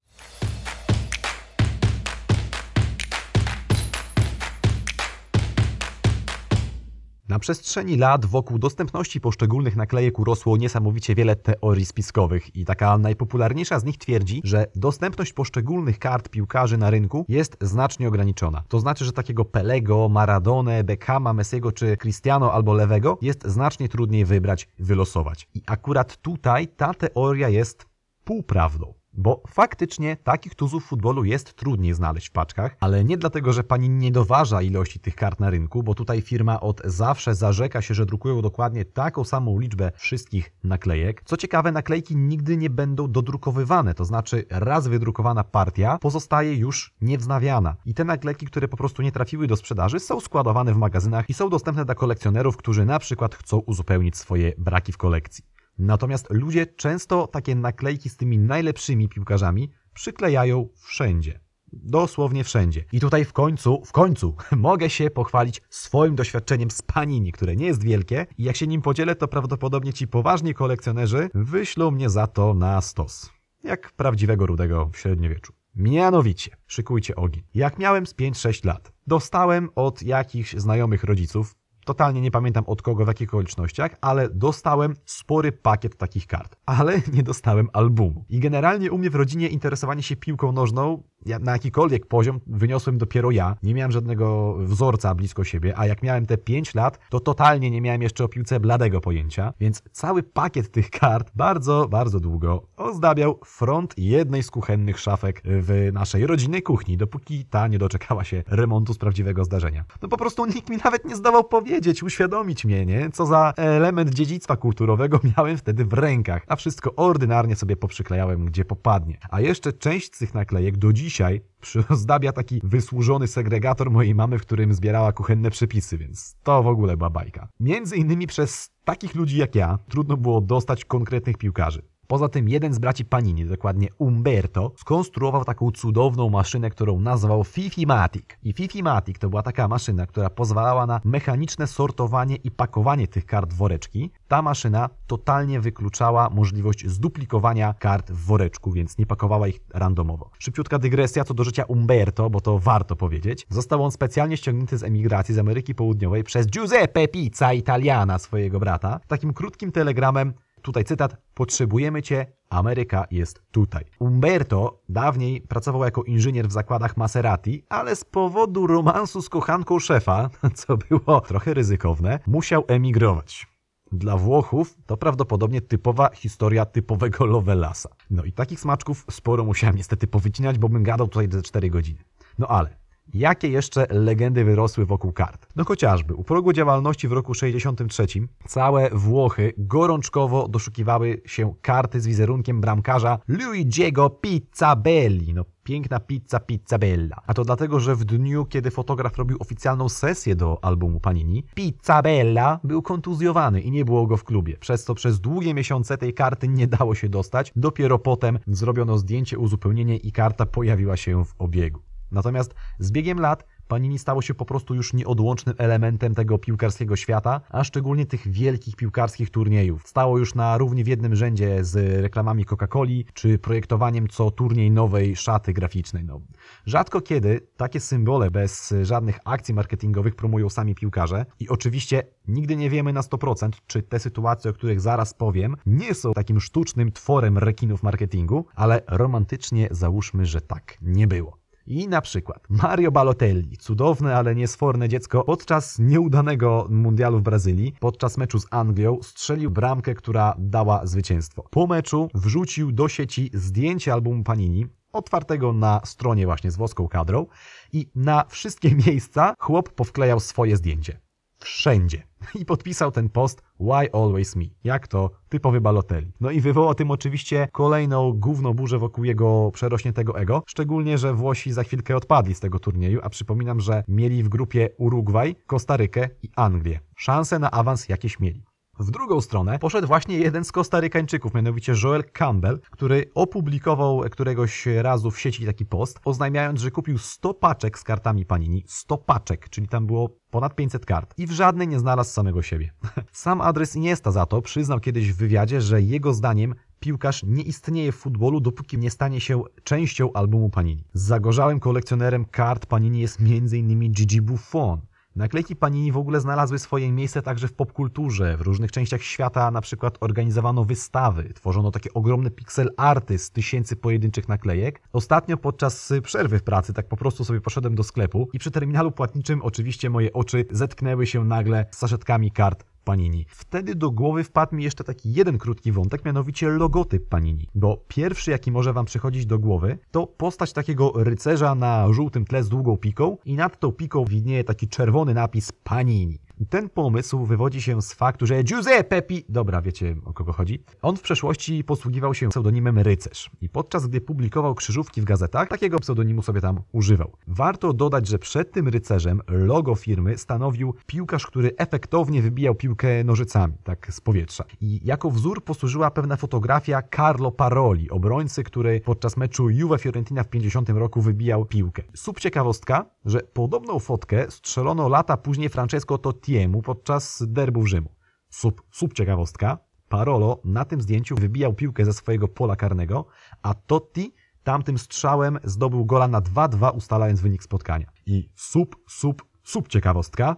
Na 7.32 7.40
przestrzeni 7.40 7.98
lat 7.98 8.26
wokół 8.26 8.60
dostępności 8.60 9.22
poszczególnych 9.22 9.76
naklejek 9.76 10.20
urosło 10.20 10.58
niesamowicie 10.58 11.16
wiele 11.16 11.36
teorii 11.36 11.86
spiskowych 11.86 12.56
i 12.56 12.66
taka 12.66 12.98
najpopularniejsza 12.98 13.80
z 13.80 13.84
nich 13.84 13.98
twierdzi, 13.98 14.42
że 14.44 14.66
dostępność 14.76 15.34
poszczególnych 15.34 16.00
kart 16.00 16.30
piłkarzy 16.30 16.78
na 16.78 16.90
rynku 16.90 17.26
jest 17.30 17.58
znacznie 17.62 18.08
ograniczona. 18.08 18.64
To 18.68 18.80
znaczy, 18.80 19.06
że 19.06 19.12
takiego 19.12 19.46
Pelego, 19.46 20.10
Maradone, 20.10 20.84
Beckhama, 20.84 21.34
Messiego 21.34 21.72
czy 21.72 21.98
Cristiano 21.98 22.54
albo 22.54 22.74
Lewego 22.74 23.18
jest 23.22 23.48
znacznie 23.48 23.90
trudniej 23.90 24.26
wybrać, 24.26 24.68
wylosować. 24.80 25.48
I 25.54 25.62
akurat 25.68 26.18
tutaj 26.18 26.68
ta 26.68 26.94
teoria 26.94 27.50
jest 27.50 27.86
półprawdą. 28.24 29.01
Bo 29.14 29.44
faktycznie 29.48 30.18
takich 30.24 30.56
tuzów 30.56 30.86
futbolu 30.86 31.24
jest 31.24 31.54
trudniej 31.54 31.94
znaleźć 31.94 32.30
w 32.30 32.32
paczkach, 32.32 32.76
ale 32.80 33.04
nie 33.04 33.18
dlatego, 33.18 33.54
że 33.54 33.64
pani 33.64 33.90
nie 33.90 34.12
doważa 34.12 34.62
ilości 34.62 35.00
tych 35.00 35.16
kart 35.16 35.40
na 35.40 35.50
rynku, 35.50 35.84
bo 35.84 35.96
tutaj 35.96 36.22
firma 36.22 36.60
od 36.60 36.82
zawsze 36.86 37.36
zarzeka 37.36 37.82
się, 37.82 37.94
że 37.94 38.06
drukują 38.06 38.42
dokładnie 38.42 38.86
taką 38.86 39.24
samą 39.24 39.60
liczbę 39.60 39.92
wszystkich 39.96 40.52
naklejek. 40.64 41.22
Co 41.26 41.38
ciekawe, 41.38 41.72
naklejki 41.72 42.16
nigdy 42.16 42.58
nie 42.58 42.70
będą 42.70 43.12
dodrukowywane, 43.12 43.94
to 43.94 44.06
znaczy 44.06 44.46
raz 44.50 44.88
wydrukowana 44.88 45.44
partia 45.44 45.98
pozostaje 45.98 46.56
już 46.56 46.94
niewznawiana. 47.02 47.76
I 47.86 47.94
te 47.94 48.04
naklejki, 48.04 48.46
które 48.46 48.68
po 48.68 48.78
prostu 48.78 49.02
nie 49.02 49.12
trafiły 49.12 49.48
do 49.48 49.56
sprzedaży, 49.56 50.00
są 50.00 50.20
składowane 50.20 50.74
w 50.74 50.78
magazynach 50.78 51.30
i 51.30 51.34
są 51.34 51.50
dostępne 51.50 51.86
dla 51.86 51.96
kolekcjonerów, 51.96 52.58
którzy 52.58 52.86
na 52.86 53.00
przykład 53.00 53.36
chcą 53.36 53.58
uzupełnić 53.58 54.18
swoje 54.18 54.54
braki 54.58 54.92
w 54.92 54.98
kolekcji. 54.98 55.61
Natomiast 55.80 56.28
ludzie 56.30 56.66
często 56.66 57.28
takie 57.28 57.56
naklejki 57.56 58.10
z 58.10 58.18
tymi 58.18 58.38
najlepszymi 58.38 59.10
piłkarzami 59.10 59.72
przyklejają 59.94 60.70
wszędzie. 60.76 61.40
Dosłownie 61.74 62.44
wszędzie. 62.44 62.86
I 62.92 63.00
tutaj 63.00 63.26
w 63.26 63.34
końcu, 63.34 63.82
w 63.86 63.92
końcu 63.92 64.36
mogę 64.52 64.90
się 64.90 65.10
pochwalić 65.10 65.62
swoim 65.70 66.16
doświadczeniem 66.16 66.72
z 66.72 66.82
Panini, 66.82 67.32
które 67.32 67.56
nie 67.56 67.66
jest 67.66 67.84
wielkie 67.84 68.26
i 68.38 68.44
jak 68.44 68.56
się 68.56 68.68
nim 68.68 68.82
podzielę, 68.82 69.16
to 69.16 69.28
prawdopodobnie 69.28 69.94
ci 69.94 70.08
poważni 70.08 70.54
kolekcjonerzy 70.54 71.30
wyślą 71.34 71.92
mnie 71.92 72.10
za 72.10 72.28
to 72.28 72.54
na 72.54 72.82
stos. 72.82 73.30
Jak 73.64 73.92
prawdziwego 73.92 74.46
rudego 74.46 74.90
w 74.94 74.98
średniowieczu. 74.98 75.54
Mianowicie, 75.76 76.52
szykujcie 76.68 77.16
ogień. 77.16 77.44
Jak 77.54 77.80
miałem 77.80 78.06
z 78.06 78.16
5-6 78.16 78.66
lat, 78.66 78.92
dostałem 79.08 79.70
od 79.76 80.02
jakichś 80.02 80.54
znajomych 80.54 81.04
rodziców 81.04 81.56
Totalnie 81.86 82.22
nie 82.22 82.32
pamiętam 82.32 82.64
od 82.68 82.82
kogo, 82.82 83.06
w 83.06 83.08
jakich 83.08 83.30
okolicznościach, 83.30 83.96
ale 84.02 84.30
dostałem 84.30 84.94
spory 85.06 85.52
pakiet 85.52 85.98
takich 85.98 86.28
kart. 86.28 86.56
Ale 86.66 87.02
nie 87.14 87.24
dostałem 87.24 87.70
albumu. 87.74 88.26
I 88.30 88.40
generalnie 88.40 88.92
u 88.92 88.98
mnie 88.98 89.10
w 89.10 89.16
rodzinie 89.16 89.48
interesowanie 89.48 90.04
się 90.04 90.16
piłką 90.16 90.52
nożną 90.52 91.04
ja 91.26 91.40
na 91.40 91.52
jakikolwiek 91.52 92.06
poziom 92.06 92.40
wyniosłem 92.48 92.98
dopiero 92.98 93.32
ja. 93.32 93.56
Nie 93.64 93.74
miałem 93.74 93.92
żadnego 93.92 94.56
wzorca 94.60 95.16
blisko 95.16 95.44
siebie, 95.44 95.74
a 95.78 95.86
jak 95.86 96.04
miałem 96.04 96.26
te 96.26 96.38
5 96.38 96.76
lat, 96.76 97.00
to 97.10 97.20
totalnie 97.20 97.72
nie 97.72 97.82
miałem 97.82 98.02
jeszcze 98.02 98.24
o 98.24 98.28
piłce 98.28 98.60
bladego 98.60 99.02
pojęcia, 99.02 99.54
więc 99.60 99.84
cały 99.92 100.24
pakiet 100.24 100.72
tych 100.72 100.90
kart 100.90 101.32
bardzo, 101.36 101.88
bardzo 101.88 102.20
długo 102.20 102.68
ozdabiał 102.78 103.40
front 103.46 103.94
jednej 103.98 104.44
z 104.44 104.52
kuchennych 104.52 105.00
szafek 105.00 105.42
w 105.46 105.90
naszej 105.94 106.28
rodzinnej 106.28 106.64
kuchni, 106.64 106.98
dopóki 106.98 107.46
ta 107.46 107.68
nie 107.68 107.78
doczekała 107.78 108.24
się 108.24 108.44
remontu 108.48 108.94
z 108.94 108.98
prawdziwego 108.98 109.44
zdarzenia. 109.44 109.86
No 110.02 110.10
po 110.10 110.18
prostu 110.18 110.46
nikt 110.46 110.70
mi 110.70 110.78
nawet 110.86 111.06
nie 111.06 111.16
zdawał 111.16 111.44
powiedzieć, 111.44 112.04
uświadomić 112.04 112.66
mnie, 112.66 112.86
nie? 112.86 113.10
Co 113.14 113.26
za 113.26 113.54
element 113.58 114.14
dziedzictwa 114.14 114.56
kulturowego 114.56 115.20
miałem 115.38 115.58
wtedy 115.58 115.86
w 115.86 115.94
rękach, 115.94 116.44
a 116.48 116.56
wszystko 116.56 116.96
ordynarnie 116.96 117.56
sobie 117.56 117.76
poprzyklejałem, 117.76 118.46
gdzie 118.46 118.66
popadnie. 118.66 119.18
A 119.30 119.42
jeszcze 119.42 119.74
część 119.74 120.16
z 120.16 120.20
tych 120.20 120.34
naklejek 120.34 120.78
do 120.78 120.94
dziś 120.94 121.11
dzisiaj 121.12 121.42
przyozdabia 121.62 122.32
taki 122.32 122.62
wysłużony 122.64 123.28
segregator 123.28 123.92
mojej 123.92 124.16
mamy, 124.16 124.40
w 124.40 124.42
którym 124.42 124.74
zbierała 124.74 125.12
kuchenne 125.12 125.50
przepisy, 125.52 125.98
więc 125.98 126.36
to 126.44 126.64
w 126.64 126.68
ogóle 126.68 126.98
była 126.98 127.10
bajka. 127.10 127.48
Między 127.60 127.96
innymi 127.96 128.28
przez 128.28 128.70
takich 128.84 129.16
ludzi 129.16 129.38
jak 129.38 129.56
ja 129.56 129.80
trudno 129.90 130.18
było 130.18 130.42
dostać 130.42 130.86
konkretnych 130.86 131.38
piłkarzy. 131.38 131.82
Poza 132.12 132.30
tym 132.30 132.50
jeden 132.50 132.74
z 132.74 132.80
braci 132.80 133.06
Panini, 133.06 133.46
dokładnie 133.46 133.88
Umberto, 133.98 134.72
skonstruował 134.78 135.46
taką 135.46 135.72
cudowną 135.72 136.30
maszynę, 136.30 136.70
którą 136.70 137.00
nazwał 137.00 137.44
Fifi-Matic. 137.44 138.24
I 138.44 138.54
Fifi-Matic 138.54 139.20
to 139.20 139.30
była 139.30 139.42
taka 139.42 139.68
maszyna, 139.68 140.06
która 140.06 140.30
pozwalała 140.30 140.86
na 140.86 141.02
mechaniczne 141.04 141.68
sortowanie 141.68 142.36
i 142.36 142.52
pakowanie 142.52 143.08
tych 143.08 143.26
kart 143.26 143.54
w 143.54 143.58
woreczki. 143.58 144.12
Ta 144.28 144.42
maszyna 144.42 144.90
totalnie 145.08 145.60
wykluczała 145.60 146.30
możliwość 146.30 146.88
zduplikowania 146.88 147.74
kart 147.74 148.12
w 148.12 148.26
woreczku, 148.26 148.72
więc 148.72 148.98
nie 148.98 149.06
pakowała 149.06 149.48
ich 149.48 149.60
randomowo. 149.74 150.30
Szybciutka 150.40 150.80
dygresja 150.80 151.24
co 151.24 151.34
do 151.34 151.44
życia 151.44 151.64
Umberto, 151.64 152.30
bo 152.30 152.42
to 152.42 152.60
warto 152.60 152.96
powiedzieć. 152.96 153.48
Został 153.50 153.84
on 153.84 153.92
specjalnie 153.92 154.38
ściągnięty 154.38 154.78
z 154.78 154.84
emigracji 154.84 155.36
z 155.36 155.38
Ameryki 155.38 155.76
Południowej 155.76 156.24
przez 156.24 156.48
Giuseppe 156.48 157.08
Pizza 157.08 157.54
Italiana, 157.54 158.20
swojego 158.20 158.60
brata, 158.60 159.00
takim 159.08 159.34
krótkim 159.34 159.72
telegramem 159.72 160.34
Tutaj 160.62 160.84
cytat: 160.84 161.18
Potrzebujemy 161.34 162.02
cię, 162.02 162.26
Ameryka 162.50 163.06
jest 163.12 163.42
tutaj. 163.52 163.86
Umberto 164.00 164.82
dawniej 164.90 165.42
pracował 165.42 165.84
jako 165.84 166.04
inżynier 166.04 166.48
w 166.48 166.52
zakładach 166.52 166.98
Maserati, 166.98 167.66
ale 167.70 167.96
z 167.96 168.04
powodu 168.04 168.68
romansu 168.68 169.22
z 169.22 169.30
kochanką 169.30 169.80
szefa, 169.80 170.30
co 170.56 170.78
było 170.78 171.22
trochę 171.22 171.54
ryzykowne, 171.54 172.20
musiał 172.28 172.64
emigrować. 172.68 173.48
Dla 173.92 174.18
Włochów 174.18 174.78
to 174.86 174.98
prawdopodobnie 174.98 175.62
typowa 175.62 176.10
historia 176.14 176.66
typowego 176.66 177.26
Lovelasa. 177.26 177.90
No 178.10 178.24
i 178.24 178.32
takich 178.32 178.60
smaczków 178.60 179.06
sporo 179.12 179.44
musiałem 179.44 179.76
niestety 179.76 180.08
powycinać, 180.08 180.58
bo 180.58 180.70
bym 180.70 180.84
gadał 180.84 181.08
tutaj 181.08 181.28
ze 181.32 181.42
4 181.42 181.70
godziny. 181.70 182.04
No 182.40 182.48
ale 182.48 182.78
Jakie 183.14 183.48
jeszcze 183.48 183.88
legendy 183.90 184.44
wyrosły 184.44 184.86
wokół 184.86 185.12
kart? 185.12 185.48
No 185.56 185.64
chociażby 185.64 186.16
u 186.16 186.24
progu 186.24 186.54
działalności 186.54 187.08
w 187.08 187.12
roku 187.12 187.34
63 187.34 188.06
całe 188.48 188.90
Włochy 188.90 189.54
gorączkowo 189.58 190.48
doszukiwały 190.48 191.22
się 191.26 191.54
karty 191.62 192.02
z 192.02 192.08
wizerunkiem 192.08 192.62
bramkarza 192.62 193.20
Luigiego 193.28 194.10
Pizzabelli. 194.10 195.34
No 195.34 195.46
piękna 195.64 196.00
pizza, 196.00 196.40
pizza 196.40 196.78
bella. 196.78 197.16
A 197.28 197.34
to 197.34 197.44
dlatego, 197.46 197.80
że 197.80 197.96
w 197.96 198.06
dniu, 198.06 198.46
kiedy 198.46 198.72
fotograf 198.72 199.18
robił 199.18 199.38
oficjalną 199.40 199.90
sesję 199.90 200.36
do 200.36 200.60
albumu 200.62 201.00
Panini, 201.00 201.46
pizza 201.56 202.02
bella 202.02 202.60
był 202.64 202.82
kontuzjowany 202.82 203.62
i 203.62 203.72
nie 203.72 203.86
było 203.86 204.08
go 204.08 204.18
w 204.18 204.24
klubie, 204.24 204.58
przez 204.58 204.84
co 204.84 204.96
przez 204.96 205.20
długie 205.20 205.54
miesiące 205.54 205.98
tej 205.98 206.14
karty 206.14 206.48
nie 206.48 206.68
dało 206.68 206.96
się 206.96 207.10
dostać. 207.10 207.52
Dopiero 207.56 208.00
potem 208.00 208.40
zrobiono 208.48 208.98
zdjęcie, 208.98 209.40
uzupełnienie 209.40 209.98
i 209.98 210.12
karta 210.12 210.46
pojawiła 210.46 210.98
się 210.98 211.26
w 211.26 211.34
obiegu. 211.40 211.91
Natomiast 212.12 212.54
z 212.80 212.92
biegiem 212.92 213.20
lat 213.20 213.46
Panini 213.72 214.00
stało 214.00 214.22
się 214.22 214.34
po 214.34 214.46
prostu 214.46 214.76
już 214.76 214.94
nieodłącznym 214.94 215.56
elementem 215.58 216.16
tego 216.16 216.38
piłkarskiego 216.38 216.96
świata, 216.96 217.42
a 217.50 217.64
szczególnie 217.64 218.06
tych 218.06 218.28
wielkich 218.28 218.76
piłkarskich 218.76 219.30
turniejów. 219.30 219.88
Stało 219.88 220.18
już 220.18 220.36
na 220.36 220.58
równi 220.58 220.84
w 220.84 220.88
jednym 220.88 221.16
rzędzie 221.16 221.64
z 221.64 222.02
reklamami 222.02 222.46
Coca-Coli, 222.46 223.06
czy 223.14 223.40
projektowaniem 223.40 224.08
co 224.08 224.32
turniej 224.32 224.72
nowej 224.72 225.16
szaty 225.16 225.54
graficznej. 225.54 226.06
No, 226.06 226.22
rzadko 226.66 227.02
kiedy 227.02 227.48
takie 227.58 227.80
symbole 227.80 228.32
bez 228.32 228.74
żadnych 228.82 229.20
akcji 229.26 229.54
marketingowych 229.54 230.16
promują 230.16 230.50
sami 230.50 230.76
piłkarze 230.76 231.26
i 231.40 231.50
oczywiście 231.50 232.04
nigdy 232.28 232.56
nie 232.56 232.70
wiemy 232.70 232.94
na 232.94 233.02
100%, 233.02 233.50
czy 233.68 233.84
te 233.84 234.00
sytuacje, 234.00 234.52
o 234.52 234.54
których 234.54 234.82
zaraz 234.82 235.14
powiem, 235.14 235.56
nie 235.66 235.94
są 235.94 236.14
takim 236.14 236.42
sztucznym 236.42 236.92
tworem 236.92 237.38
rekinów 237.38 237.84
marketingu, 237.84 238.46
ale 238.56 238.82
romantycznie 238.88 239.68
załóżmy, 239.72 240.26
że 240.26 240.42
tak 240.42 240.78
nie 240.82 241.08
było. 241.08 241.41
I 241.68 241.88
na 241.88 242.02
przykład 242.02 242.44
Mario 242.50 242.92
Balotelli, 242.92 243.58
cudowne, 243.58 244.16
ale 244.16 244.36
niesforne 244.36 244.90
dziecko, 244.90 245.24
podczas 245.24 245.80
nieudanego 245.80 246.68
mundialu 246.70 247.20
w 247.20 247.22
Brazylii, 247.22 247.74
podczas 247.80 248.18
meczu 248.18 248.40
z 248.40 248.48
Anglią, 248.52 249.00
strzelił 249.02 249.52
bramkę, 249.52 249.96
która 249.96 250.36
dała 250.38 250.86
zwycięstwo. 250.86 251.44
Po 251.50 251.68
meczu 251.68 252.10
wrzucił 252.14 252.72
do 252.72 252.88
sieci 252.88 253.30
zdjęcie 253.34 253.94
albumu 253.94 254.24
Panini, 254.24 254.68
otwartego 254.94 255.54
na 255.54 255.82
stronie 255.84 256.26
właśnie 256.26 256.52
z 256.52 256.58
włoską 256.58 256.88
kadrą 256.88 257.26
i 257.74 257.90
na 257.96 258.26
wszystkie 258.30 258.76
miejsca 258.88 259.34
chłop 259.40 259.70
powklejał 259.70 260.20
swoje 260.20 260.58
zdjęcie. 260.58 261.11
Wszędzie. 261.44 262.04
I 262.36 262.46
podpisał 262.46 262.92
ten 262.92 263.10
post 263.10 263.42
Why 263.60 263.94
Always 263.94 264.36
Me? 264.36 264.46
Jak 264.64 264.88
to 264.88 265.10
typowy 265.30 265.62
Balotelli. 265.62 266.12
No 266.20 266.32
i 266.32 266.42
wywołał 266.42 266.76
tym 266.76 266.92
oczywiście 266.92 267.48
kolejną 267.52 268.14
główną 268.14 268.54
burzę 268.54 268.80
wokół 268.80 269.04
jego 269.04 269.52
przerośniętego 269.54 270.20
ego, 270.20 270.44
szczególnie, 270.48 270.98
że 270.98 271.14
Włosi 271.14 271.52
za 271.52 271.64
chwilkę 271.64 271.96
odpadli 271.96 272.36
z 272.36 272.40
tego 272.40 272.60
turnieju, 272.60 273.00
a 273.04 273.10
przypominam, 273.10 273.60
że 273.60 273.84
mieli 273.88 274.24
w 274.24 274.30
grupie 274.30 274.70
Urugwaj, 274.78 275.36
Kostarykę 275.48 276.10
i 276.24 276.30
Anglię. 276.36 276.80
Szanse 276.96 277.40
na 277.40 277.52
awans 277.52 277.90
jakieś 277.90 278.20
mieli. 278.20 278.44
W 278.82 278.92
drugą 278.92 279.22
stronę 279.22 279.60
poszedł 279.60 279.88
właśnie 279.88 280.18
jeden 280.18 280.44
z 280.44 280.52
Kostarykańczyków, 280.52 281.34
mianowicie 281.34 281.74
Joel 281.84 282.04
Campbell, 282.14 282.60
który 282.72 283.12
opublikował 283.16 284.02
któregoś 284.12 284.66
razu 284.66 285.12
w 285.12 285.20
sieci 285.20 285.46
taki 285.46 285.66
post, 285.66 286.00
oznajmiając, 286.06 286.60
że 286.60 286.72
kupił 286.72 286.98
100 286.98 287.34
paczek 287.34 287.80
z 287.80 287.84
kartami 287.84 288.26
Panini. 288.26 288.64
100 288.68 288.98
paczek, 288.98 289.50
czyli 289.50 289.68
tam 289.68 289.88
było 289.88 290.10
ponad 290.30 290.56
500 290.56 290.86
kart 290.86 291.14
i 291.18 291.28
w 291.28 291.32
żadnej 291.32 291.68
nie 291.68 291.80
znalazł 291.80 292.14
samego 292.14 292.42
siebie. 292.42 292.72
Sam 293.12 293.42
adres 293.42 293.76
Iniesta 293.76 294.12
za 294.12 294.26
to 294.26 294.42
przyznał 294.42 294.80
kiedyś 294.80 295.14
w 295.14 295.18
wywiadzie, 295.18 295.62
że 295.62 295.82
jego 295.82 296.14
zdaniem 296.14 296.56
piłkarz 296.80 297.24
nie 297.24 297.44
istnieje 297.44 297.92
w 297.92 297.96
futbolu, 297.96 298.40
dopóki 298.40 298.78
nie 298.78 298.92
stanie 298.92 299.22
się 299.22 299.44
częścią 299.64 300.14
albumu 300.14 300.50
Panini. 300.50 300.84
Zagorzałym 300.94 301.60
kolekcjonerem 301.60 302.26
kart 302.26 302.66
Panini 302.66 303.00
jest 303.00 303.20
m.in. 303.20 303.92
Gigi 303.92 304.22
Buffon, 304.22 304.82
Naklejki 305.16 305.56
Panini 305.56 305.92
w 305.92 305.98
ogóle 305.98 306.20
znalazły 306.20 306.60
swoje 306.60 306.92
miejsce 306.92 307.22
także 307.22 307.48
w 307.48 307.54
popkulturze. 307.54 308.38
W 308.38 308.42
różnych 308.42 308.72
częściach 308.72 309.02
świata 309.02 309.52
na 309.52 309.62
przykład 309.62 309.98
organizowano 310.00 310.66
wystawy, 310.66 311.34
tworzono 311.34 311.72
takie 311.72 311.94
ogromne 311.94 312.32
pixel 312.32 312.70
arty 312.78 313.18
z 313.18 313.32
tysięcy 313.32 313.76
pojedynczych 313.76 314.30
naklejek. 314.30 314.82
Ostatnio 314.94 315.38
podczas 315.38 315.94
przerwy 316.04 316.40
w 316.40 316.44
pracy 316.44 316.74
tak 316.74 316.88
po 316.88 316.98
prostu 316.98 317.26
sobie 317.26 317.42
poszedłem 317.42 317.76
do 317.76 317.84
sklepu 317.84 318.30
i 318.34 318.40
przy 318.40 318.52
terminalu 318.52 318.92
płatniczym 318.92 319.42
oczywiście 319.42 319.90
moje 319.90 320.14
oczy 320.14 320.46
zetknęły 320.52 321.08
się 321.08 321.26
nagle 321.26 321.66
z 321.72 321.78
saszetkami 321.78 322.32
kart 322.32 322.71
Panini. 322.84 323.26
Wtedy 323.30 323.76
do 323.76 323.92
głowy 323.92 324.24
wpadł 324.24 324.56
mi 324.56 324.64
jeszcze 324.64 324.84
taki 324.84 325.14
jeden 325.14 325.38
krótki 325.38 325.72
wątek, 325.72 326.06
mianowicie 326.06 326.50
logotyp 326.50 327.10
Panini. 327.10 327.48
Bo 327.56 327.78
pierwszy, 327.88 328.32
jaki 328.32 328.52
może 328.52 328.74
Wam 328.74 328.86
przychodzić 328.86 329.26
do 329.26 329.40
głowy, 329.40 329.78
to 329.92 330.08
postać 330.08 330.54
takiego 330.54 330.94
rycerza 330.96 331.56
na 331.56 331.94
żółtym 331.94 332.26
tle 332.26 332.44
z 332.44 332.50
długą 332.50 332.78
piką 332.78 333.18
i 333.26 333.36
nad 333.36 333.60
tą 333.60 333.72
piką 333.72 334.06
widnieje 334.06 334.44
taki 334.44 334.68
czerwony 334.68 335.14
napis 335.14 335.52
Panini. 335.52 336.20
Ten 336.50 336.70
pomysł 336.70 337.26
wywodzi 337.26 337.62
się 337.62 337.82
z 337.82 337.94
faktu, 337.94 338.26
że 338.26 338.44
Giuseppe 338.44 339.02
Pi... 339.02 339.26
Dobra, 339.30 339.62
wiecie 339.62 339.96
o 340.06 340.14
kogo 340.14 340.34
chodzi. 340.34 340.64
On 340.82 340.98
w 340.98 341.02
przeszłości 341.02 341.64
posługiwał 341.64 342.14
się 342.14 342.30
pseudonimem 342.30 342.80
Rycerz 342.80 343.30
i 343.42 343.50
podczas 343.50 343.88
gdy 343.88 344.02
publikował 344.02 344.56
krzyżówki 344.56 345.02
w 345.02 345.04
gazetach, 345.04 345.50
takiego 345.50 345.80
pseudonimu 345.80 346.22
sobie 346.22 346.42
tam 346.42 346.60
używał. 346.72 347.12
Warto 347.28 347.74
dodać, 347.74 348.08
że 348.08 348.20
przed 348.20 348.52
tym 348.52 348.68
rycerzem 348.68 349.22
logo 349.28 349.76
firmy 349.76 350.18
stanowił 350.18 350.74
piłkarz, 350.86 351.28
który 351.28 351.56
efektownie 351.58 352.22
wybijał 352.22 352.56
piłkę 352.56 353.04
nożycami, 353.04 353.54
tak 353.64 353.94
z 353.94 354.02
powietrza. 354.02 354.44
I 354.62 354.80
jako 354.84 355.12
wzór 355.12 355.44
posłużyła 355.44 355.92
pewna 355.92 356.18
fotografia 356.18 356.82
Carlo 356.96 357.32
Paroli, 357.32 357.90
obrońcy, 357.90 358.44
który 358.44 358.82
podczas 358.82 359.18
meczu 359.18 359.50
Juve 359.50 359.82
Fiorentina 359.82 360.24
w 360.24 360.30
50 360.30 360.70
roku 360.70 361.02
wybijał 361.02 361.46
piłkę. 361.46 361.84
Subciekawostka, 361.96 362.86
że 363.06 363.20
podobną 363.20 363.80
fotkę 363.80 364.32
strzelono 364.32 364.90
lata 364.90 365.18
później 365.18 365.50
Francesco 365.50 365.98
Totti 365.98 366.31
Tottiemu 366.32 366.62
podczas 366.62 367.24
derbu 367.28 367.62
w 367.62 367.68
Rzymu. 367.68 367.90
Sub, 368.30 368.62
sub 368.72 368.94
ciekawostka, 368.94 369.58
Parolo 369.90 370.42
na 370.46 370.66
tym 370.66 370.82
zdjęciu 370.82 371.16
wybijał 371.16 371.54
piłkę 371.54 371.86
ze 371.86 371.94
swojego 371.94 372.28
pola 372.28 372.56
karnego, 372.56 373.06
a 373.42 373.54
Totti 373.54 374.14
tamtym 374.44 374.78
strzałem 374.78 375.40
zdobył 375.44 375.86
gola 375.86 376.08
na 376.08 376.22
2-2 376.22 376.78
ustalając 376.78 377.22
wynik 377.22 377.44
spotkania. 377.44 377.92
I 378.06 378.30
sub, 378.36 378.76
sub, 378.90 379.26
sub 379.44 379.68
ciekawostka, 379.68 380.36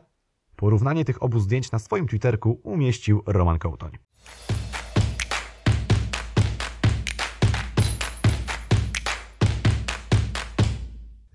porównanie 0.56 1.06
tych 1.06 1.24
obu 1.24 1.40
zdjęć 1.40 1.72
na 1.72 1.80
swoim 1.80 2.08
Twitterku 2.08 2.62
umieścił 2.64 3.24
Roman 3.26 3.60
Kołtoń. 3.60 3.92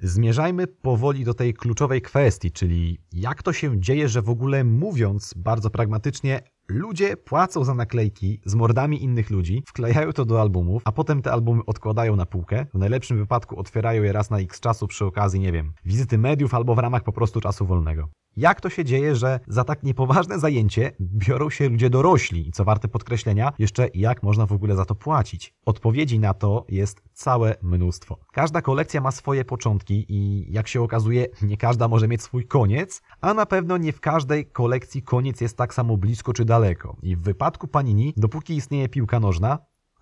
Zmierzajmy 0.08 0.66
powoli 0.66 1.24
do 1.24 1.34
tej 1.34 1.54
kluczowej 1.54 2.02
kwestii, 2.02 2.52
czyli 2.52 2.98
jak 3.12 3.42
to 3.42 3.52
się 3.52 3.80
dzieje, 3.80 4.08
że 4.08 4.22
w 4.22 4.30
ogóle 4.30 4.64
mówiąc 4.64 5.34
bardzo 5.36 5.70
pragmatycznie, 5.70 6.42
ludzie 6.68 7.16
płacą 7.16 7.64
za 7.64 7.74
naklejki 7.74 8.40
z 8.44 8.54
mordami 8.54 9.02
innych 9.04 9.30
ludzi, 9.30 9.62
wklejają 9.66 10.12
to 10.12 10.24
do 10.24 10.40
albumów, 10.40 10.82
a 10.84 10.92
potem 10.92 11.22
te 11.22 11.32
albumy 11.32 11.62
odkładają 11.66 12.16
na 12.16 12.26
półkę. 12.26 12.66
W 12.74 12.78
najlepszym 12.78 13.18
wypadku 13.18 13.58
otwierają 13.58 14.02
je 14.02 14.12
raz 14.12 14.30
na 14.30 14.38
x 14.38 14.60
czasu 14.60 14.86
przy 14.86 15.04
okazji, 15.04 15.40
nie 15.40 15.52
wiem, 15.52 15.72
wizyty 15.84 16.18
mediów 16.18 16.54
albo 16.54 16.74
w 16.74 16.78
ramach 16.78 17.02
po 17.02 17.12
prostu 17.12 17.40
czasu 17.40 17.66
wolnego. 17.66 18.08
Jak 18.36 18.60
to 18.60 18.70
się 18.70 18.84
dzieje, 18.84 19.16
że 19.16 19.40
za 19.46 19.64
tak 19.64 19.82
niepoważne 19.82 20.38
zajęcie 20.38 20.92
biorą 21.00 21.50
się 21.50 21.68
ludzie 21.68 21.90
dorośli 21.90 22.48
i 22.48 22.52
co 22.52 22.64
warte 22.64 22.88
podkreślenia, 22.88 23.52
jeszcze 23.58 23.88
jak 23.94 24.22
można 24.22 24.46
w 24.46 24.52
ogóle 24.52 24.76
za 24.76 24.84
to 24.84 24.94
płacić? 24.94 25.54
Odpowiedzi 25.66 26.18
na 26.18 26.34
to 26.34 26.66
jest 26.68 27.02
całe 27.12 27.54
mnóstwo. 27.62 28.18
Każda 28.32 28.62
kolekcja 28.62 29.00
ma 29.00 29.10
swoje 29.10 29.44
początki 29.44 30.06
i 30.08 30.52
jak 30.52 30.68
się 30.68 30.82
okazuje, 30.82 31.26
nie 31.42 31.56
każda 31.56 31.88
może 31.88 32.08
mieć 32.08 32.22
swój 32.22 32.46
koniec, 32.46 33.02
a 33.20 33.34
na 33.34 33.46
pewno 33.46 33.76
nie 33.76 33.92
w 33.92 34.00
każdej 34.00 34.46
kolekcji 34.46 35.02
koniec 35.02 35.40
jest 35.40 35.56
tak 35.56 35.74
samo 35.74 35.96
blisko 35.96 36.32
czy 36.32 36.44
daleko. 36.44 36.57
I 37.02 37.16
w 37.16 37.22
wypadku 37.22 37.68
Panini, 37.68 38.14
dopóki 38.16 38.56
istnieje 38.56 38.88
piłka 38.88 39.20
nożna, 39.20 39.58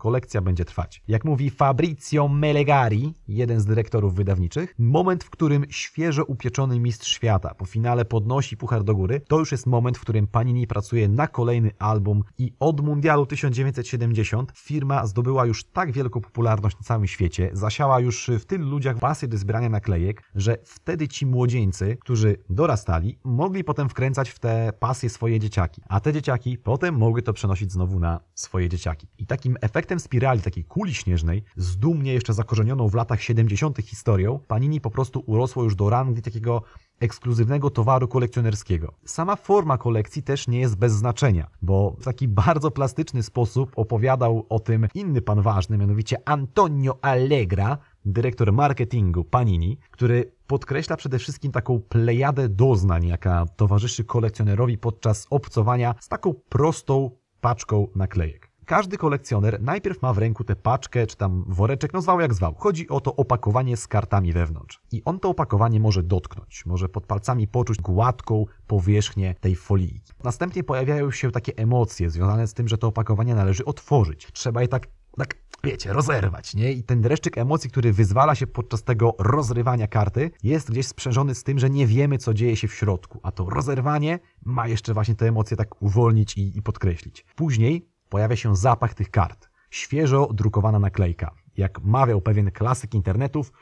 kolekcja 0.07 0.40
będzie 0.40 0.64
trwać. 0.64 1.03
Jak 1.09 1.25
mówi 1.25 1.51
Fabrizio 1.51 2.29
Melegari, 2.29 3.14
jeden 3.29 3.61
z 3.61 3.66
dyrektorów 3.66 4.14
wydawniczych, 4.14 4.75
moment, 4.79 5.25
w 5.25 5.31
którym 5.31 5.64
świeżo 5.71 6.25
upieczony 6.25 6.81
mistrz 6.81 7.12
świata 7.12 7.55
po 7.55 7.64
finale 7.64 8.05
podnosi 8.05 8.57
puchar 8.57 8.85
do 8.85 8.95
góry, 8.95 9.21
to 9.29 9.38
już 9.38 9.53
jest 9.53 9.66
moment, 9.66 9.99
w 9.99 10.01
którym 10.01 10.27
Panini 10.27 10.66
pracuje 10.66 11.09
na 11.09 11.27
kolejny 11.27 11.71
album 11.79 12.23
i 12.38 12.53
od 12.61 12.81
Mundialu 12.81 13.27
1970 13.27 14.53
firma 14.57 15.07
zdobyła 15.07 15.47
już 15.47 15.64
tak 15.64 15.92
wielką 15.92 16.21
popularność 16.21 16.77
na 16.77 16.83
całym 16.83 17.07
świecie, 17.07 17.51
zasiała 17.53 18.01
już 18.01 18.31
w 18.40 18.45
tylu 18.45 18.71
ludziach 18.71 18.99
pasję 18.99 19.29
do 19.29 19.38
zbierania 19.38 19.69
naklejek, 19.69 20.23
że 20.35 20.59
wtedy 20.64 21.09
ci 21.09 21.27
młodzieńcy, 21.27 21.97
którzy 22.01 22.37
dorastali, 22.51 23.19
mogli 23.25 23.64
potem 23.64 23.88
wkręcać 23.88 24.31
w 24.31 24.38
te 24.38 24.73
pasje 24.79 25.11
swoje 25.11 25.40
dzieciaki, 25.40 25.83
a 25.88 26.01
te 26.01 26.12
dzieciaki 26.12 26.59
potem 26.59 26.95
mogły 26.95 27.23
to 27.23 27.33
przenosić 27.33 27.73
znowu 27.73 27.99
na 27.99 28.21
swoje 28.35 28.69
dzieciaki. 28.69 29.09
I 29.19 29.27
takim 29.27 29.57
efektem 29.61 29.95
efektem 29.96 30.00
spirali, 30.00 30.42
takiej 30.42 30.64
kuli 30.64 30.94
śnieżnej, 30.94 31.42
z 31.56 31.76
dumnie 31.76 32.12
jeszcze 32.12 32.35
zakorzenioną 32.35 32.88
w 32.88 32.94
latach 32.94 33.22
70. 33.22 33.78
historią, 33.78 34.38
Panini 34.48 34.80
po 34.80 34.90
prostu 34.90 35.22
urosło 35.26 35.64
już 35.64 35.74
do 35.74 35.90
rangi 35.90 36.22
takiego 36.22 36.62
ekskluzywnego 37.00 37.70
towaru 37.70 38.09
kolekcjonerskiego. 38.09 38.94
Sama 39.04 39.37
forma 39.37 39.78
kolekcji 39.78 40.22
też 40.22 40.48
nie 40.48 40.61
jest 40.61 40.76
bez 40.76 40.92
znaczenia, 40.92 41.46
bo 41.62 41.96
w 42.00 42.04
taki 42.04 42.28
bardzo 42.28 42.70
plastyczny 42.70 43.22
sposób 43.22 43.72
opowiadał 43.76 44.46
o 44.48 44.61
tym 44.61 44.87
inny 44.94 45.22
pan 45.22 45.42
ważny, 45.42 45.78
mianowicie 45.78 46.16
Antonio 46.24 46.98
Allegra, 47.02 47.78
dyrektor 48.04 48.52
marketingu 48.52 49.24
Panini, 49.24 49.78
który 49.90 50.32
podkreśla 50.46 50.96
przede 50.96 51.18
wszystkim 51.18 51.52
taką 51.52 51.80
plejadę 51.80 52.48
doznań, 52.48 53.06
jaka 53.06 53.46
towarzyszy 53.56 54.04
kolekcjonerowi 54.04 54.78
podczas 54.78 55.26
obcowania 55.30 55.94
z 56.00 56.09
taką 56.09 56.35
prostą 56.48 57.11
paczką 57.40 57.88
naklejek. 57.94 58.45
Każdy 58.66 58.96
kolekcjoner 58.96 59.62
najpierw 59.62 60.02
ma 60.02 60.12
w 60.12 60.18
ręku 60.18 60.44
tę 60.44 60.57
paczkę, 60.57 61.07
czy 61.07 61.16
tam 61.16 61.44
woreczek, 61.46 61.92
no 61.92 62.02
zwał 62.02 62.20
jak 62.20 62.35
zwał. 62.35 62.55
Chodzi 62.55 62.88
o 62.88 63.00
to 63.00 63.16
opakowanie 63.16 63.76
z 63.76 63.88
kartami 63.88 64.33
wewnątrz. 64.33 64.81
I 64.92 65.02
on 65.05 65.20
to 65.20 65.29
opakowanie 65.29 65.81
może 65.81 66.02
dotknąć, 66.02 66.66
może 66.66 66.88
pod 66.88 67.07
palcami 67.07 67.48
poczuć 67.48 67.79
gładką 67.79 68.44
powierzchnię 68.66 69.35
tej 69.40 69.57
folii. 69.57 70.00
Następnie 70.24 70.64
pojawiają 70.64 71.11
się 71.11 71.31
takie 71.31 71.57
emocje 71.57 72.11
związane 72.11 72.46
z 72.46 72.55
tym, 72.55 72.68
że 72.68 72.79
to 72.79 72.87
opakowanie 72.87 73.35
należy 73.35 73.64
otworzyć. 73.64 74.29
Trzeba 74.33 74.62
je 74.62 74.68
tak 74.68 74.87
tak, 75.18 75.35
wiecie, 75.64 75.92
rozerwać, 75.92 76.55
nie? 76.55 76.72
I 76.72 76.83
ten 76.83 77.00
dreszczyk 77.00 77.38
emocji, 77.38 77.70
który 77.70 77.92
wyzwala 77.92 78.35
się 78.35 78.46
podczas 78.46 78.83
tego 78.83 79.14
rozrywania 79.18 79.87
karty, 79.87 80.31
jest 80.42 80.70
gdzieś 80.70 80.87
sprzężony 80.87 81.35
z 81.35 81.42
tym, 81.42 81.59
że 81.59 81.70
nie 81.70 81.87
wiemy, 81.87 82.18
co 82.18 82.35
dzieje 82.35 82.57
się 82.57 82.68
w 82.68 82.74
środku, 82.74 83.20
a 83.22 83.33
to 83.33 83.50
rozerwanie 83.50 84.18
ma 84.44 84.68
jeszcze 84.68 84.94
właśnie 84.94 85.14
te 85.14 85.29
emocje 85.29 85.57
tak 85.57 85.83
uwolnić 85.83 86.38
i, 86.38 86.59
i 86.59 86.62
podkreślić. 86.62 87.24
Później 87.37 87.95
pojawia 88.09 88.37
się 88.37 88.57
zapach 88.57 88.95
tych 88.95 89.11
kart. 89.11 89.51
Świeżo 89.71 90.29
drukowana 90.33 90.79
naklejka. 90.79 91.35
Jak 91.57 91.81
mawiał 91.83 92.21
pewien 92.21 92.51
klasyk 92.51 92.95
internetów, 92.95 93.53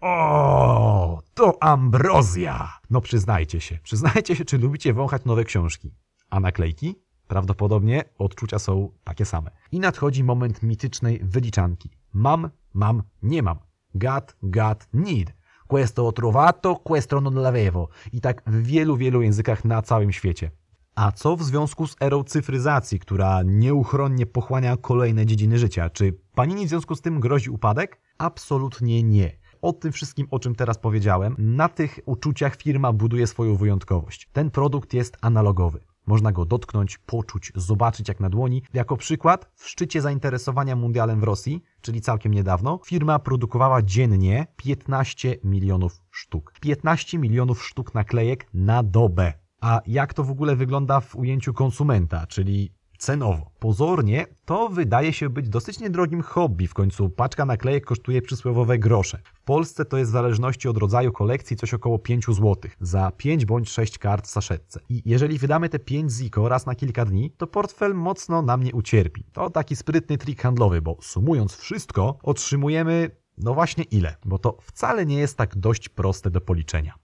o, 0.00 1.22
to 1.34 1.62
ambrozja! 1.62 2.78
No 2.90 3.00
przyznajcie 3.00 3.60
się, 3.60 3.78
przyznajcie 3.82 4.36
się, 4.36 4.44
czy 4.44 4.58
lubicie 4.58 4.94
wąchać 4.94 5.24
nowe 5.24 5.44
książki. 5.44 5.94
A 6.30 6.40
naklejki? 6.40 7.04
Prawdopodobnie 7.28 8.04
odczucia 8.18 8.58
są 8.58 8.90
takie 9.04 9.24
same. 9.24 9.50
I 9.72 9.80
nadchodzi 9.80 10.24
moment 10.24 10.62
mitycznej 10.62 11.20
wyliczanki. 11.22 11.90
Mam, 12.12 12.50
mam, 12.74 13.02
nie 13.22 13.42
mam. 13.42 13.58
Got, 13.94 14.36
got, 14.42 14.88
need. 14.92 15.34
Questo 15.66 16.12
trovato, 16.12 16.76
questo 16.76 17.20
non 17.20 17.34
l'avevo. 17.34 17.88
I 18.12 18.20
tak 18.20 18.42
w 18.46 18.62
wielu, 18.62 18.96
wielu 18.96 19.22
językach 19.22 19.64
na 19.64 19.82
całym 19.82 20.12
świecie. 20.12 20.50
A 20.94 21.12
co 21.12 21.36
w 21.36 21.42
związku 21.42 21.86
z 21.86 21.96
erą 22.00 22.24
cyfryzacji, 22.24 22.98
która 22.98 23.42
nieuchronnie 23.44 24.26
pochłania 24.26 24.76
kolejne 24.76 25.26
dziedziny 25.26 25.58
życia? 25.58 25.90
Czy 25.90 26.18
Panini 26.34 26.66
w 26.66 26.68
związku 26.68 26.94
z 26.94 27.00
tym 27.00 27.20
grozi 27.20 27.50
upadek? 27.50 28.00
Absolutnie 28.18 29.02
nie. 29.02 29.38
O 29.62 29.72
tym 29.72 29.92
wszystkim, 29.92 30.26
o 30.30 30.38
czym 30.38 30.54
teraz 30.54 30.78
powiedziałem, 30.78 31.36
na 31.38 31.68
tych 31.68 31.98
uczuciach 32.06 32.56
firma 32.56 32.92
buduje 32.92 33.26
swoją 33.26 33.56
wyjątkowość. 33.56 34.28
Ten 34.32 34.50
produkt 34.50 34.94
jest 34.94 35.16
analogowy. 35.20 35.80
Można 36.06 36.32
go 36.32 36.44
dotknąć, 36.44 36.98
poczuć, 36.98 37.52
zobaczyć 37.54 38.08
jak 38.08 38.20
na 38.20 38.30
dłoni. 38.30 38.62
Jako 38.74 38.96
przykład, 38.96 39.50
w 39.54 39.68
szczycie 39.68 40.00
zainteresowania 40.00 40.76
mundialem 40.76 41.20
w 41.20 41.22
Rosji, 41.22 41.62
czyli 41.80 42.00
całkiem 42.00 42.34
niedawno, 42.34 42.80
firma 42.84 43.18
produkowała 43.18 43.82
dziennie 43.82 44.46
15 44.56 45.36
milionów 45.44 46.00
sztuk. 46.10 46.52
15 46.60 47.18
milionów 47.18 47.64
sztuk 47.64 47.94
naklejek 47.94 48.46
na 48.54 48.82
dobę. 48.82 49.43
A 49.64 49.80
jak 49.86 50.14
to 50.14 50.24
w 50.24 50.30
ogóle 50.30 50.56
wygląda 50.56 51.00
w 51.00 51.16
ujęciu 51.16 51.54
konsumenta, 51.54 52.26
czyli 52.26 52.72
cenowo. 52.98 53.50
Pozornie 53.58 54.26
to 54.44 54.68
wydaje 54.68 55.12
się 55.12 55.30
być 55.30 55.48
dosyć 55.48 55.80
niedrogim 55.80 56.22
hobby, 56.22 56.66
w 56.66 56.74
końcu 56.74 57.10
paczka 57.10 57.44
naklejek 57.44 57.84
kosztuje 57.84 58.22
przysłowiowe 58.22 58.78
grosze. 58.78 59.18
W 59.34 59.42
Polsce 59.42 59.84
to 59.84 59.96
jest 59.96 60.10
w 60.10 60.12
zależności 60.12 60.68
od 60.68 60.76
rodzaju 60.76 61.12
kolekcji 61.12 61.56
coś 61.56 61.74
około 61.74 61.98
5 61.98 62.26
zł 62.26 62.56
za 62.80 63.10
5 63.16 63.44
bądź 63.44 63.70
6 63.70 63.98
kart 63.98 64.26
w 64.26 64.30
saszetce. 64.30 64.80
I 64.88 65.02
jeżeli 65.04 65.38
wydamy 65.38 65.68
te 65.68 65.78
5 65.78 66.12
ziko 66.12 66.48
raz 66.48 66.66
na 66.66 66.74
kilka 66.74 67.04
dni, 67.04 67.30
to 67.30 67.46
portfel 67.46 67.94
mocno 67.94 68.42
nam 68.42 68.62
nie 68.62 68.72
ucierpi. 68.72 69.24
To 69.32 69.50
taki 69.50 69.76
sprytny 69.76 70.18
trik 70.18 70.42
handlowy, 70.42 70.82
bo 70.82 70.96
sumując 71.00 71.56
wszystko, 71.56 72.18
otrzymujemy 72.22 73.10
no 73.38 73.54
właśnie 73.54 73.84
ile, 73.84 74.16
bo 74.24 74.38
to 74.38 74.56
wcale 74.62 75.06
nie 75.06 75.18
jest 75.18 75.36
tak 75.36 75.56
dość 75.56 75.88
proste 75.88 76.30
do 76.30 76.40
policzenia. 76.40 76.94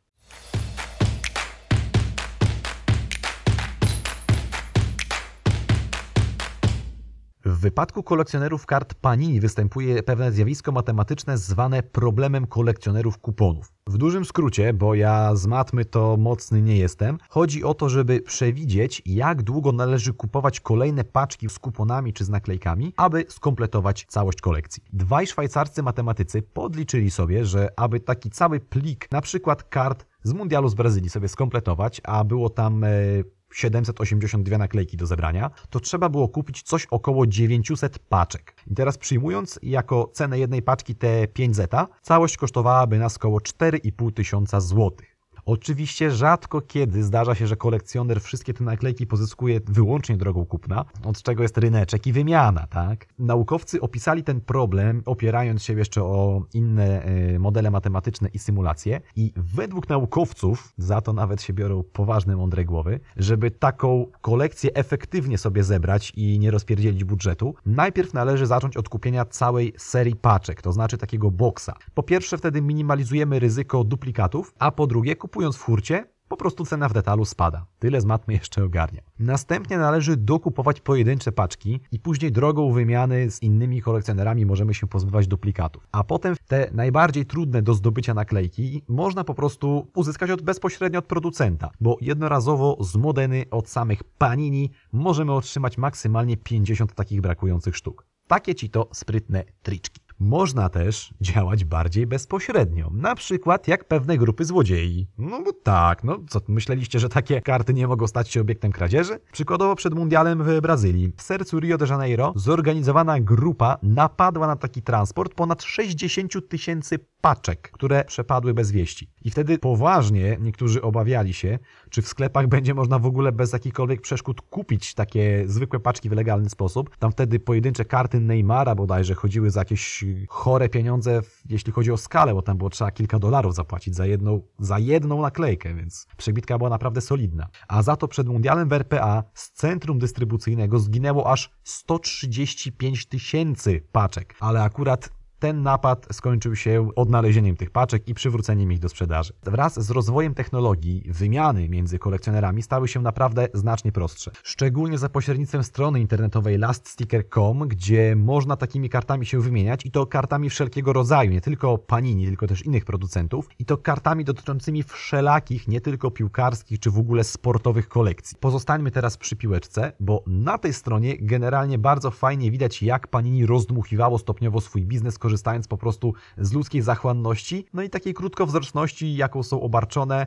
W 7.51 7.59
wypadku 7.59 8.03
kolekcjonerów 8.03 8.67
kart 8.67 8.95
Panini 8.95 9.41
występuje 9.41 10.03
pewne 10.03 10.33
zjawisko 10.33 10.73
matematyczne 10.73 11.39
zwane 11.39 11.83
problemem 11.83 12.47
kolekcjonerów 12.47 13.19
kuponów. 13.19 13.73
W 13.87 13.99
dużym 13.99 14.25
skrócie, 14.25 14.73
bo 14.73 14.95
ja 14.95 15.37
z 15.37 15.47
matmy 15.47 15.85
to 15.85 16.17
mocny 16.17 16.63
nie 16.63 16.77
jestem, 16.77 17.19
chodzi 17.29 17.65
o 17.65 17.75
to, 17.75 17.89
żeby 17.89 18.21
przewidzieć, 18.21 19.03
jak 19.07 19.43
długo 19.43 19.73
należy 19.73 20.15
kupować 20.15 20.61
kolejne 20.61 21.05
paczki 21.05 21.49
z 21.49 21.59
kuponami 21.59 22.13
czy 22.13 22.25
z 22.25 22.29
naklejkami, 22.29 22.93
aby 22.97 23.25
skompletować 23.29 24.07
całość 24.09 24.41
kolekcji. 24.41 24.83
Dwaj 24.93 25.27
szwajcarscy 25.27 25.83
matematycy 25.83 26.43
podliczyli 26.43 27.11
sobie, 27.11 27.45
że 27.45 27.69
aby 27.77 28.01
taki 28.01 28.31
cały 28.31 28.61
plik, 28.61 29.09
na 29.11 29.21
przykład 29.21 29.63
kart 29.63 30.07
z 30.23 30.33
mundialu 30.33 30.69
z 30.69 30.75
Brazylii 30.75 31.11
sobie 31.11 31.29
skompletować, 31.29 32.01
a 32.05 32.25
było 32.25 32.51
tam... 32.51 32.83
Yy, 32.83 33.40
782 33.53 34.59
naklejki 34.59 34.97
do 34.97 35.07
zebrania, 35.07 35.51
to 35.71 35.81
trzeba 35.81 36.09
było 36.09 36.29
kupić 36.29 36.63
coś 36.63 36.87
około 36.87 37.27
900 37.27 37.99
paczek. 37.99 38.55
I 38.67 38.75
teraz 38.75 38.99
przyjmując 38.99 39.59
jako 39.63 40.11
cenę 40.13 40.39
jednej 40.39 40.63
paczki 40.63 40.95
te 40.95 41.29
5 41.29 41.57
zeta, 41.57 41.89
całość 42.03 42.37
kosztowałaby 42.37 42.99
nas 42.99 43.17
około 43.17 43.39
4,5 43.39 44.13
tysiąca 44.13 44.61
złotych. 44.61 45.10
Oczywiście 45.51 46.11
rzadko 46.11 46.61
kiedy 46.61 47.03
zdarza 47.03 47.35
się, 47.35 47.47
że 47.47 47.57
kolekcjoner 47.57 48.21
wszystkie 48.21 48.55
te 48.55 48.65
naklejki 48.65 49.07
pozyskuje 49.07 49.61
wyłącznie 49.67 50.17
drogą 50.17 50.47
kupna, 50.47 50.85
od 51.05 51.23
czego 51.23 51.43
jest 51.43 51.59
ryneczek 51.59 52.07
i 52.07 52.13
wymiana, 52.13 52.67
tak? 52.67 53.07
Naukowcy 53.19 53.81
opisali 53.81 54.25
ten 54.25 54.41
problem, 54.41 55.03
opierając 55.07 55.63
się 55.63 55.73
jeszcze 55.73 56.03
o 56.03 56.43
inne 56.55 57.03
e, 57.03 57.39
modele 57.39 57.71
matematyczne 57.71 58.29
i 58.29 58.39
symulacje 58.39 59.01
i 59.17 59.33
według 59.37 59.89
naukowców, 59.89 60.73
za 60.79 61.01
to 61.01 61.13
nawet 61.13 61.43
się 61.43 61.53
biorą 61.53 61.83
poważne, 61.93 62.37
mądre 62.37 62.65
głowy, 62.65 63.01
żeby 63.17 63.51
taką 63.51 64.07
kolekcję 64.21 64.75
efektywnie 64.75 65.39
sobie 65.39 65.65
zebrać 65.65 66.13
i 66.17 66.39
nie 66.39 66.51
rozpierdzielić 66.51 67.05
budżetu, 67.05 67.55
najpierw 67.67 68.15
należy 68.15 68.47
zacząć 68.47 68.77
od 68.77 68.89
kupienia 68.89 69.25
całej 69.25 69.73
serii 69.79 70.17
paczek, 70.17 70.63
to 70.63 70.73
znaczy 70.73 70.99
takiego 70.99 71.31
boksa. 71.31 71.75
Po 71.95 72.03
pierwsze 72.03 72.39
wtedy 72.39 72.63
minimalizujemy 72.63 73.39
ryzyko 73.39 73.85
duplikatów, 73.85 74.55
a 74.59 74.71
po 74.71 74.87
drugie 74.87 75.17
kupujemy 75.17 75.40
kupując 75.41 75.57
w 75.57 75.63
hurcie, 75.63 76.05
po 76.29 76.37
prostu 76.37 76.65
cena 76.65 76.89
w 76.89 76.93
detalu 76.93 77.25
spada. 77.25 77.67
Tyle 77.79 78.01
z 78.01 78.05
matmy 78.05 78.35
jeszcze 78.35 78.65
ogarnia. 78.65 79.03
Następnie 79.19 79.79
należy 79.79 80.17
dokupować 80.17 80.81
pojedyncze 80.81 81.33
paczki 81.33 81.81
i 81.93 81.99
później 81.99 82.33
drogą 82.33 82.73
wymiany 82.73 83.31
z 83.31 83.43
innymi 83.43 83.83
kolekcjonerami 83.83 84.47
możemy 84.47 84.75
się 84.75 84.87
pozbywać 84.87 85.27
duplikatów. 85.27 85.87
A 85.93 86.05
potem 86.05 86.37
te 86.47 86.71
najbardziej 86.73 87.27
trudne 87.27 87.63
do 87.63 87.75
zdobycia 87.75 88.15
naklejki 88.15 88.83
można 88.89 89.25
po 89.25 89.35
prostu 89.35 89.87
uzyskać 89.95 90.31
od, 90.31 90.43
bezpośrednio 90.43 90.99
od 90.99 91.07
producenta, 91.07 91.71
bo 91.81 91.97
jednorazowo 92.01 92.77
z 92.81 92.97
Modeny 92.97 93.45
od 93.51 93.69
samych 93.69 94.05
Panini 94.05 94.71
możemy 94.93 95.33
otrzymać 95.33 95.79
maksymalnie 95.79 96.37
50 96.37 96.95
takich 96.95 97.21
brakujących 97.21 97.77
sztuk. 97.77 98.07
Takie 98.27 98.55
ci 98.55 98.71
to 98.71 98.89
sprytne 98.93 99.45
triczki. 99.63 100.10
Można 100.21 100.69
też 100.69 101.15
działać 101.21 101.65
bardziej 101.65 102.07
bezpośrednio, 102.07 102.91
na 102.93 103.15
przykład 103.15 103.69
jak 103.69 103.85
pewne 103.85 104.19
grupy 104.19 104.45
złodziei. 104.45 105.07
No 105.19 105.43
bo 105.43 105.53
tak, 105.53 106.05
no 106.05 106.19
co, 106.29 106.41
myśleliście, 106.49 106.99
że 106.99 107.09
takie 107.09 107.41
karty 107.41 107.75
nie 107.75 107.89
mogą 107.89 108.07
stać 108.07 108.31
się 108.31 108.41
obiektem 108.41 108.73
kradzieży? 108.73 109.21
Przykładowo 109.33 109.77
przed 109.77 109.95
mundialem 109.95 110.45
w 110.45 110.61
Brazylii, 110.61 111.13
w 111.17 111.23
sercu 111.23 111.61
Rio 111.61 111.79
de 111.79 111.87
Janeiro, 111.87 112.33
zorganizowana 112.37 113.21
grupa 113.21 113.79
napadła 113.83 114.47
na 114.47 114.57
taki 114.57 114.83
transport 114.83 115.35
ponad 115.35 115.63
60 115.63 116.49
tysięcy 116.49 116.99
paczek, 117.21 117.71
które 117.71 118.05
przepadły 118.05 118.55
bez 118.55 118.71
wieści. 118.71 119.11
I 119.25 119.31
wtedy 119.31 119.59
poważnie 119.59 120.37
niektórzy 120.41 120.83
obawiali 120.83 121.35
się, 121.35 121.59
czy 121.91 122.03
w 122.03 122.09
sklepach 122.09 122.47
będzie 122.47 122.75
można 122.75 122.99
w 122.99 123.07
ogóle 123.07 123.33
bez 123.33 123.53
jakichkolwiek 123.53 124.01
przeszkód 124.01 124.41
kupić 124.41 124.95
takie 124.95 125.45
zwykłe 125.47 125.81
paczki 125.81 126.09
w 126.09 126.13
legalny 126.13 126.51
sposób. 126.51 126.97
Tam 126.97 127.13
wtedy 127.13 127.41
pojedyncze 127.41 127.85
karty 127.85 128.21
Neymara 128.21 128.75
bodajże 128.75 129.15
chodziły 129.15 129.51
za 129.51 129.61
jakieś 129.61 130.05
chore 130.29 130.69
pieniądze, 130.69 131.21
jeśli 131.49 131.73
chodzi 131.73 131.93
o 131.93 131.97
skalę, 131.97 132.35
bo 132.35 132.43
tam 132.43 132.59
było 132.59 132.71
trzeba 132.71 132.91
kilka 132.91 133.19
dolarów 133.19 133.55
zapłacić 133.55 133.97
za 133.97 134.07
jedną, 134.07 134.43
za 134.59 134.79
jedną 134.79 135.23
naklejkę, 135.23 135.75
więc 135.75 136.07
przebitka 136.17 136.59
była 136.59 136.71
naprawdę 136.71 137.01
solidna. 137.01 137.49
A 137.69 137.83
za 137.83 137.97
to 137.97 138.09
przed 138.09 138.27
mundialem 138.27 138.69
w 138.69 138.73
RPA 138.73 139.25
z 139.35 139.51
centrum 139.51 139.99
dystrybucyjnego 139.99 140.79
zginęło 140.79 141.33
aż 141.33 141.51
135 141.65 143.07
tysięcy 143.07 143.83
paczek, 143.93 144.35
ale 144.41 144.63
akurat 144.63 145.20
ten 145.41 145.63
napad 145.63 146.07
skończył 146.13 146.57
się 146.57 146.91
odnalezieniem 146.97 147.57
tych 147.57 147.71
paczek 147.71 148.09
i 148.09 148.15
przywróceniem 148.15 148.73
ich 148.73 148.79
do 148.79 148.89
sprzedaży. 148.89 149.33
Wraz 149.43 149.81
z 149.81 149.91
rozwojem 149.91 150.35
technologii, 150.35 151.03
wymiany 151.07 151.69
między 151.69 151.99
kolekcjonerami 151.99 152.63
stały 152.63 152.89
się 152.89 153.01
naprawdę 153.01 153.49
znacznie 153.55 153.93
prostsze. 153.93 154.31
Szczególnie 154.43 154.99
za 154.99 155.09
pośrednictwem 155.09 155.65
strony 155.65 156.01
internetowej 156.01 156.59
laststicker.com, 156.59 157.69
gdzie 157.69 158.17
można 158.17 158.57
takimi 158.57 158.89
kartami 158.89 159.27
się 159.27 159.41
wymieniać 159.41 159.87
i 159.87 159.91
to 159.91 160.07
kartami 160.07 160.51
wszelkiego 160.51 160.93
rodzaju, 160.93 161.31
nie 161.31 161.41
tylko 161.41 161.79
Panini, 161.79 162.27
tylko 162.27 162.47
też 162.47 162.63
innych 162.63 162.85
producentów 162.85 163.49
i 163.59 163.65
to 163.65 163.77
kartami 163.77 164.25
dotyczącymi 164.25 164.83
wszelakich, 164.83 165.69
nie 165.69 165.81
tylko 165.81 166.11
piłkarskich 166.11 166.81
czy 166.81 166.91
w 166.91 166.99
ogóle 166.99 167.25
sportowych 167.25 167.89
kolekcji. 167.89 168.37
Pozostańmy 168.41 168.91
teraz 168.91 169.17
przy 169.17 169.37
piłeczce, 169.37 169.93
bo 170.01 170.23
na 170.27 170.59
tej 170.59 170.73
stronie 170.73 171.17
generalnie 171.19 171.79
bardzo 171.79 172.11
fajnie 172.11 172.51
widać 172.51 172.83
jak 172.83 173.09
Panini 173.09 173.47
rozdmuchiwało 173.47 174.19
stopniowo 174.19 174.61
swój 174.61 174.87
biznes 174.87 175.19
korzystając 175.31 175.69
po 175.69 175.77
prostu 175.77 176.15
z 176.39 176.53
ludzkiej 176.53 176.83
zachłanności, 176.83 177.67
no 177.73 177.83
i 177.83 177.91
takiej 177.91 178.15
krótkowzroczności, 178.15 179.17
jaką 179.17 179.43
są 179.43 179.61
obarczone 179.61 180.27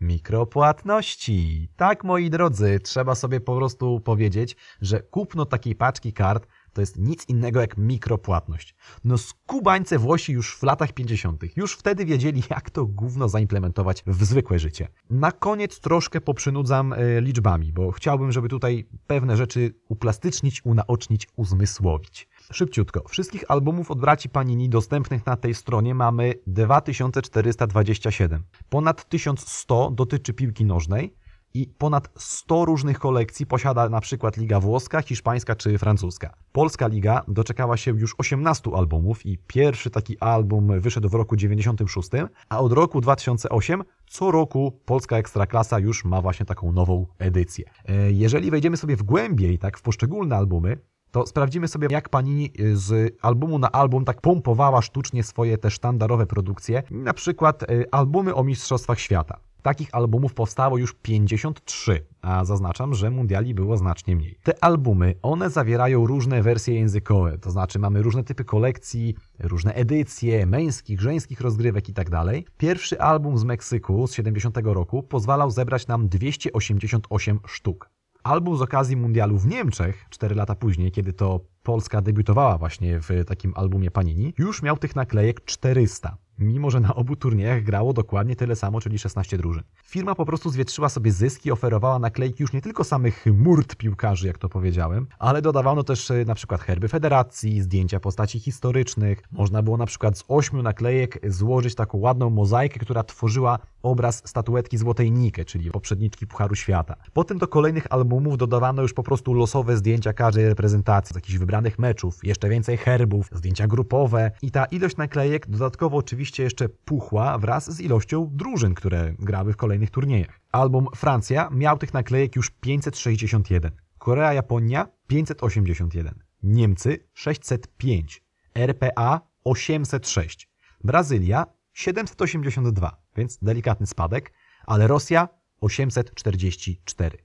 mikropłatności. 0.00 1.68
Tak, 1.76 2.04
moi 2.04 2.30
drodzy, 2.30 2.80
trzeba 2.80 3.14
sobie 3.14 3.40
po 3.40 3.56
prostu 3.56 4.00
powiedzieć, 4.00 4.56
że 4.80 5.00
kupno 5.00 5.46
takiej 5.46 5.74
paczki 5.74 6.12
kart 6.12 6.46
to 6.72 6.80
jest 6.80 6.98
nic 6.98 7.28
innego 7.28 7.60
jak 7.60 7.76
mikropłatność. 7.76 8.74
No 9.04 9.18
skubańce 9.18 9.98
Włosi 9.98 10.32
już 10.32 10.56
w 10.56 10.62
latach 10.62 10.92
50. 10.92 11.42
już 11.56 11.74
wtedy 11.76 12.04
wiedzieli, 12.04 12.42
jak 12.50 12.70
to 12.70 12.86
gówno 12.86 13.28
zaimplementować 13.28 14.02
w 14.06 14.24
zwykłe 14.24 14.58
życie. 14.58 14.88
Na 15.10 15.32
koniec 15.32 15.80
troszkę 15.80 16.20
poprzynudzam 16.20 16.92
e, 16.92 17.20
liczbami, 17.20 17.72
bo 17.72 17.90
chciałbym, 17.92 18.32
żeby 18.32 18.48
tutaj 18.48 18.88
pewne 19.06 19.36
rzeczy 19.36 19.74
uplastycznić, 19.88 20.64
unaocznić, 20.64 21.28
uzmysłowić. 21.36 22.28
Szybciutko. 22.52 23.08
Wszystkich 23.08 23.50
albumów 23.50 23.90
od 23.90 24.00
braci 24.00 24.28
Panini 24.28 24.68
dostępnych 24.68 25.26
na 25.26 25.36
tej 25.36 25.54
stronie 25.54 25.94
mamy 25.94 26.34
2427. 26.46 28.44
Ponad 28.68 29.08
1100 29.08 29.90
dotyczy 29.90 30.32
piłki 30.32 30.64
nożnej 30.64 31.14
i 31.54 31.66
ponad 31.78 32.08
100 32.16 32.64
różnych 32.64 32.98
kolekcji 32.98 33.46
posiada 33.46 33.88
na 33.88 34.00
przykład 34.00 34.36
Liga 34.36 34.60
Włoska, 34.60 35.02
Hiszpańska 35.02 35.56
czy 35.56 35.78
Francuska. 35.78 36.34
Polska 36.52 36.86
Liga 36.86 37.22
doczekała 37.28 37.76
się 37.76 37.90
już 37.90 38.14
18 38.18 38.70
albumów 38.74 39.26
i 39.26 39.38
pierwszy 39.38 39.90
taki 39.90 40.18
album 40.18 40.80
wyszedł 40.80 41.08
w 41.08 41.14
roku 41.14 41.36
96, 41.36 42.08
a 42.48 42.60
od 42.60 42.72
roku 42.72 43.00
2008 43.00 43.84
co 44.06 44.30
roku 44.30 44.80
Polska 44.84 45.16
Ekstraklasa 45.16 45.78
już 45.78 46.04
ma 46.04 46.20
właśnie 46.20 46.46
taką 46.46 46.72
nową 46.72 47.06
edycję. 47.18 47.64
E, 47.84 48.12
jeżeli 48.12 48.50
wejdziemy 48.50 48.76
sobie 48.76 48.96
w 48.96 49.02
głębiej, 49.02 49.58
tak 49.58 49.78
w 49.78 49.82
poszczególne 49.82 50.36
albumy, 50.36 50.78
to 51.14 51.26
sprawdzimy 51.26 51.68
sobie, 51.68 51.88
jak 51.90 52.08
Panini 52.08 52.50
y, 52.60 52.76
z 52.76 53.16
albumu 53.22 53.58
na 53.58 53.72
album 53.72 54.04
tak 54.04 54.20
pompowała 54.20 54.82
sztucznie 54.82 55.22
swoje 55.22 55.58
te 55.58 55.70
sztandarowe 55.70 56.26
produkcje, 56.26 56.82
na 56.90 57.14
przykład 57.14 57.62
y, 57.62 57.84
albumy 57.90 58.34
o 58.34 58.44
Mistrzostwach 58.44 59.00
Świata. 59.00 59.40
Takich 59.62 59.88
albumów 59.92 60.34
powstało 60.34 60.78
już 60.78 60.94
53, 61.02 62.06
a 62.22 62.44
zaznaczam, 62.44 62.94
że 62.94 63.10
mundiali 63.10 63.54
było 63.54 63.76
znacznie 63.76 64.16
mniej. 64.16 64.38
Te 64.42 64.64
albumy, 64.64 65.14
one 65.22 65.50
zawierają 65.50 66.06
różne 66.06 66.42
wersje 66.42 66.74
językowe, 66.74 67.38
to 67.38 67.50
znaczy 67.50 67.78
mamy 67.78 68.02
różne 68.02 68.24
typy 68.24 68.44
kolekcji, 68.44 69.14
różne 69.38 69.74
edycje 69.74 70.46
męskich, 70.46 71.00
żeńskich 71.00 71.40
rozgrywek 71.40 71.88
itd. 71.88 72.10
Tak 72.10 72.50
Pierwszy 72.56 73.00
album 73.00 73.38
z 73.38 73.44
Meksyku 73.44 74.06
z 74.06 74.14
70 74.14 74.58
roku 74.62 75.02
pozwalał 75.02 75.50
zebrać 75.50 75.86
nam 75.86 76.08
288 76.08 77.40
sztuk. 77.46 77.93
Album 78.24 78.56
z 78.56 78.62
okazji 78.62 78.96
mundialu 78.96 79.38
w 79.38 79.46
Niemczech, 79.46 80.06
4 80.10 80.34
lata 80.34 80.54
później, 80.54 80.90
kiedy 80.92 81.12
to 81.12 81.40
Polska 81.62 82.02
debiutowała 82.02 82.58
właśnie 82.58 83.00
w 83.00 83.08
takim 83.26 83.52
albumie 83.56 83.90
Panini, 83.90 84.34
już 84.38 84.62
miał 84.62 84.76
tych 84.76 84.96
naklejek 84.96 85.44
400 85.44 86.16
mimo 86.38 86.70
że 86.70 86.80
na 86.80 86.94
obu 86.94 87.16
turniejach 87.16 87.62
grało 87.62 87.92
dokładnie 87.92 88.36
tyle 88.36 88.56
samo, 88.56 88.80
czyli 88.80 88.98
16 88.98 89.38
drużyn. 89.38 89.62
Firma 89.84 90.14
po 90.14 90.26
prostu 90.26 90.50
zwietrzyła 90.50 90.88
sobie 90.88 91.12
zyski, 91.12 91.50
oferowała 91.50 91.98
naklejki 91.98 92.42
już 92.42 92.52
nie 92.52 92.60
tylko 92.60 92.84
samych 92.84 93.26
murt 93.26 93.76
piłkarzy, 93.76 94.26
jak 94.26 94.38
to 94.38 94.48
powiedziałem, 94.48 95.06
ale 95.18 95.42
dodawano 95.42 95.84
też 95.84 96.10
e, 96.10 96.24
na 96.24 96.34
przykład 96.34 96.60
herby 96.60 96.88
federacji, 96.88 97.62
zdjęcia 97.62 98.00
postaci 98.00 98.40
historycznych. 98.40 99.22
Można 99.32 99.62
było 99.62 99.76
na 99.76 99.86
przykład 99.86 100.18
z 100.18 100.24
ośmiu 100.28 100.62
naklejek 100.62 101.20
złożyć 101.32 101.74
taką 101.74 101.98
ładną 101.98 102.30
mozaikę, 102.30 102.80
która 102.80 103.02
tworzyła 103.02 103.58
obraz 103.82 104.22
statuetki 104.24 104.78
Złotej 104.78 105.12
Nike, 105.12 105.44
czyli 105.44 105.70
poprzedniczki 105.70 106.26
Pucharu 106.26 106.54
Świata. 106.54 106.96
Potem 107.12 107.38
do 107.38 107.48
kolejnych 107.48 107.86
albumów 107.90 108.38
dodawano 108.38 108.82
już 108.82 108.92
po 108.92 109.02
prostu 109.02 109.34
losowe 109.34 109.76
zdjęcia 109.76 110.12
każdej 110.12 110.48
reprezentacji, 110.48 111.12
z 111.12 111.16
jakichś 111.16 111.38
wybranych 111.38 111.78
meczów, 111.78 112.18
jeszcze 112.22 112.48
więcej 112.48 112.76
herbów, 112.76 113.28
zdjęcia 113.32 113.66
grupowe 113.66 114.30
i 114.42 114.50
ta 114.50 114.64
ilość 114.64 114.96
naklejek 114.96 115.46
dodatkowo 115.46 115.96
oczywiście 115.96 116.23
oczywiście 116.24 116.42
jeszcze 116.42 116.68
puchła 116.68 117.38
wraz 117.38 117.70
z 117.70 117.80
ilością 117.80 118.30
drużyn, 118.32 118.74
które 118.74 119.14
grały 119.18 119.52
w 119.52 119.56
kolejnych 119.56 119.90
turniejach. 119.90 120.40
Album 120.52 120.86
Francja 120.96 121.48
miał 121.50 121.78
tych 121.78 121.94
naklejek 121.94 122.36
już 122.36 122.50
561, 122.50 123.72
Korea, 123.98 124.32
Japonia 124.32 124.88
581, 125.06 126.14
Niemcy 126.42 127.08
605, 127.14 128.22
RPA 128.54 129.20
806, 129.44 130.48
Brazylia 130.84 131.46
782, 131.72 133.02
więc 133.16 133.38
delikatny 133.42 133.86
spadek, 133.86 134.32
ale 134.66 134.86
Rosja 134.86 135.28
844. 135.60 137.18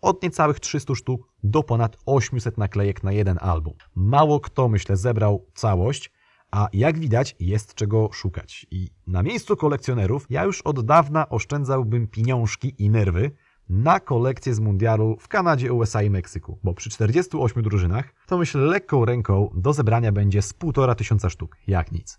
Od 0.00 0.22
niecałych 0.22 0.60
300 0.60 0.94
sztuk 0.94 1.32
do 1.42 1.62
ponad 1.62 1.96
800 2.06 2.58
naklejek 2.58 3.02
na 3.02 3.12
jeden 3.12 3.38
album. 3.40 3.74
Mało 3.94 4.40
kto, 4.40 4.68
myślę, 4.68 4.96
zebrał 4.96 5.46
całość, 5.54 6.10
a 6.50 6.68
jak 6.72 6.98
widać, 6.98 7.36
jest 7.40 7.74
czego 7.74 8.08
szukać. 8.12 8.66
I 8.70 8.90
na 9.06 9.22
miejscu 9.22 9.56
kolekcjonerów 9.56 10.26
ja 10.30 10.44
już 10.44 10.62
od 10.62 10.86
dawna 10.86 11.28
oszczędzałbym 11.28 12.06
pieniążki 12.06 12.74
i 12.78 12.90
nerwy 12.90 13.30
na 13.68 14.00
kolekcję 14.00 14.54
z 14.54 14.60
mundialu 14.60 15.16
w 15.20 15.28
Kanadzie, 15.28 15.72
USA 15.72 16.02
i 16.02 16.10
Meksyku, 16.10 16.58
bo 16.64 16.74
przy 16.74 16.90
48 16.90 17.62
drużynach 17.62 18.14
to 18.26 18.38
myślę 18.38 18.60
lekką 18.60 19.04
ręką 19.04 19.50
do 19.54 19.72
zebrania 19.72 20.12
będzie 20.12 20.42
z 20.42 20.52
półtora 20.52 20.94
tysiąca 20.94 21.30
sztuk, 21.30 21.56
jak 21.66 21.92
nic. 21.92 22.18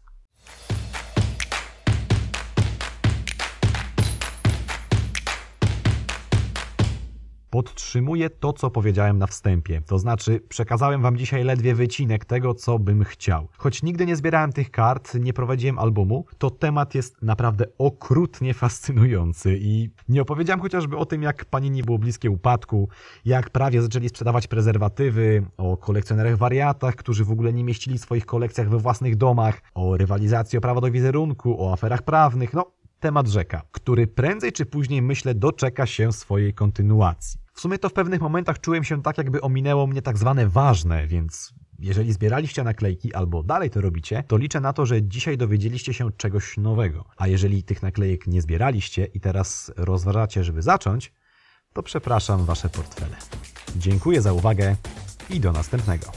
Podtrzymuję 7.50 8.30
to, 8.30 8.54
co 8.54 8.70
powiedziałem 8.70 9.18
na 9.18 9.28
wstępie. 9.28 9.82
To 9.86 10.00
znaczy, 10.00 10.42
przekazałem 10.50 11.02
wam 11.02 11.18
dzisiaj 11.18 11.44
ledwie 11.44 11.76
wycinek 11.76 12.26
tego, 12.26 12.54
co 12.54 12.80
bym 12.80 13.04
chciał. 13.04 13.48
Choć 13.58 13.84
nigdy 13.84 14.06
nie 14.06 14.16
zbierałem 14.16 14.54
tych 14.54 14.72
kart, 14.72 15.14
nie 15.16 15.34
prowadziłem 15.34 15.80
albumu, 15.80 16.26
to 16.38 16.50
temat 16.50 16.96
jest 16.96 17.22
naprawdę 17.22 17.66
okrutnie 17.78 18.54
fascynujący 18.54 19.58
i 19.62 19.90
nie 20.10 20.22
opowiedziałem 20.22 20.62
chociażby 20.62 20.98
o 20.98 21.06
tym, 21.06 21.24
jak 21.24 21.46
Panini 21.46 21.84
było 21.84 21.98
bliskie 21.98 22.32
upadku, 22.32 22.90
jak 23.26 23.50
prawie 23.50 23.82
zaczęli 23.82 24.10
sprzedawać 24.10 24.48
prezerwatywy, 24.48 25.46
o 25.58 25.78
kolekcjonerach 25.78 26.38
wariatach, 26.38 26.96
którzy 26.96 27.26
w 27.26 27.32
ogóle 27.32 27.54
nie 27.54 27.64
mieścili 27.64 27.98
swoich 27.98 28.26
kolekcjach 28.26 28.70
we 28.70 28.78
własnych 28.78 29.16
domach, 29.16 29.62
o 29.76 29.98
rywalizacji 29.98 30.58
o 30.58 30.62
prawo 30.62 30.82
do 30.82 30.92
wizerunku, 30.92 31.64
o 31.64 31.74
aferach 31.74 32.02
prawnych, 32.02 32.54
no 32.54 32.77
temat 33.08 33.28
rzeka, 33.28 33.62
który 33.72 34.08
prędzej 34.08 34.52
czy 34.52 34.66
później, 34.66 35.02
myślę, 35.02 35.36
doczeka 35.36 35.86
się 35.86 36.14
swojej 36.14 36.54
kontynuacji. 36.54 37.40
W 37.54 37.62
sumie 37.62 37.78
to 37.80 37.90
w 37.90 37.94
pewnych 37.94 38.22
momentach 38.22 38.60
czułem 38.60 38.84
się 38.84 39.02
tak, 39.02 39.18
jakby 39.18 39.42
ominęło 39.42 39.88
mnie 39.88 40.02
tak 40.02 40.18
zwane 40.18 40.48
ważne, 40.48 41.08
więc 41.08 41.54
jeżeli 41.80 42.14
zbieraliście 42.14 42.64
naklejki 42.64 43.14
albo 43.14 43.44
dalej 43.44 43.70
to 43.70 43.82
robicie, 43.82 44.24
to 44.28 44.38
liczę 44.38 44.60
na 44.62 44.74
to, 44.74 44.86
że 44.86 45.04
dzisiaj 45.04 45.38
dowiedzieliście 45.38 45.94
się 45.94 46.12
czegoś 46.12 46.58
nowego. 46.58 47.06
A 47.18 47.28
jeżeli 47.28 47.64
tych 47.64 47.84
naklejek 47.84 48.28
nie 48.28 48.42
zbieraliście 48.42 49.06
i 49.06 49.20
teraz 49.20 49.72
rozważacie, 49.78 50.44
żeby 50.44 50.62
zacząć, 50.62 51.14
to 51.74 51.84
przepraszam 51.84 52.46
wasze 52.46 52.70
portfele. 52.70 53.18
Dziękuję 53.76 54.22
za 54.22 54.34
uwagę 54.34 54.76
i 55.30 55.40
do 55.40 55.52
następnego. 55.52 56.12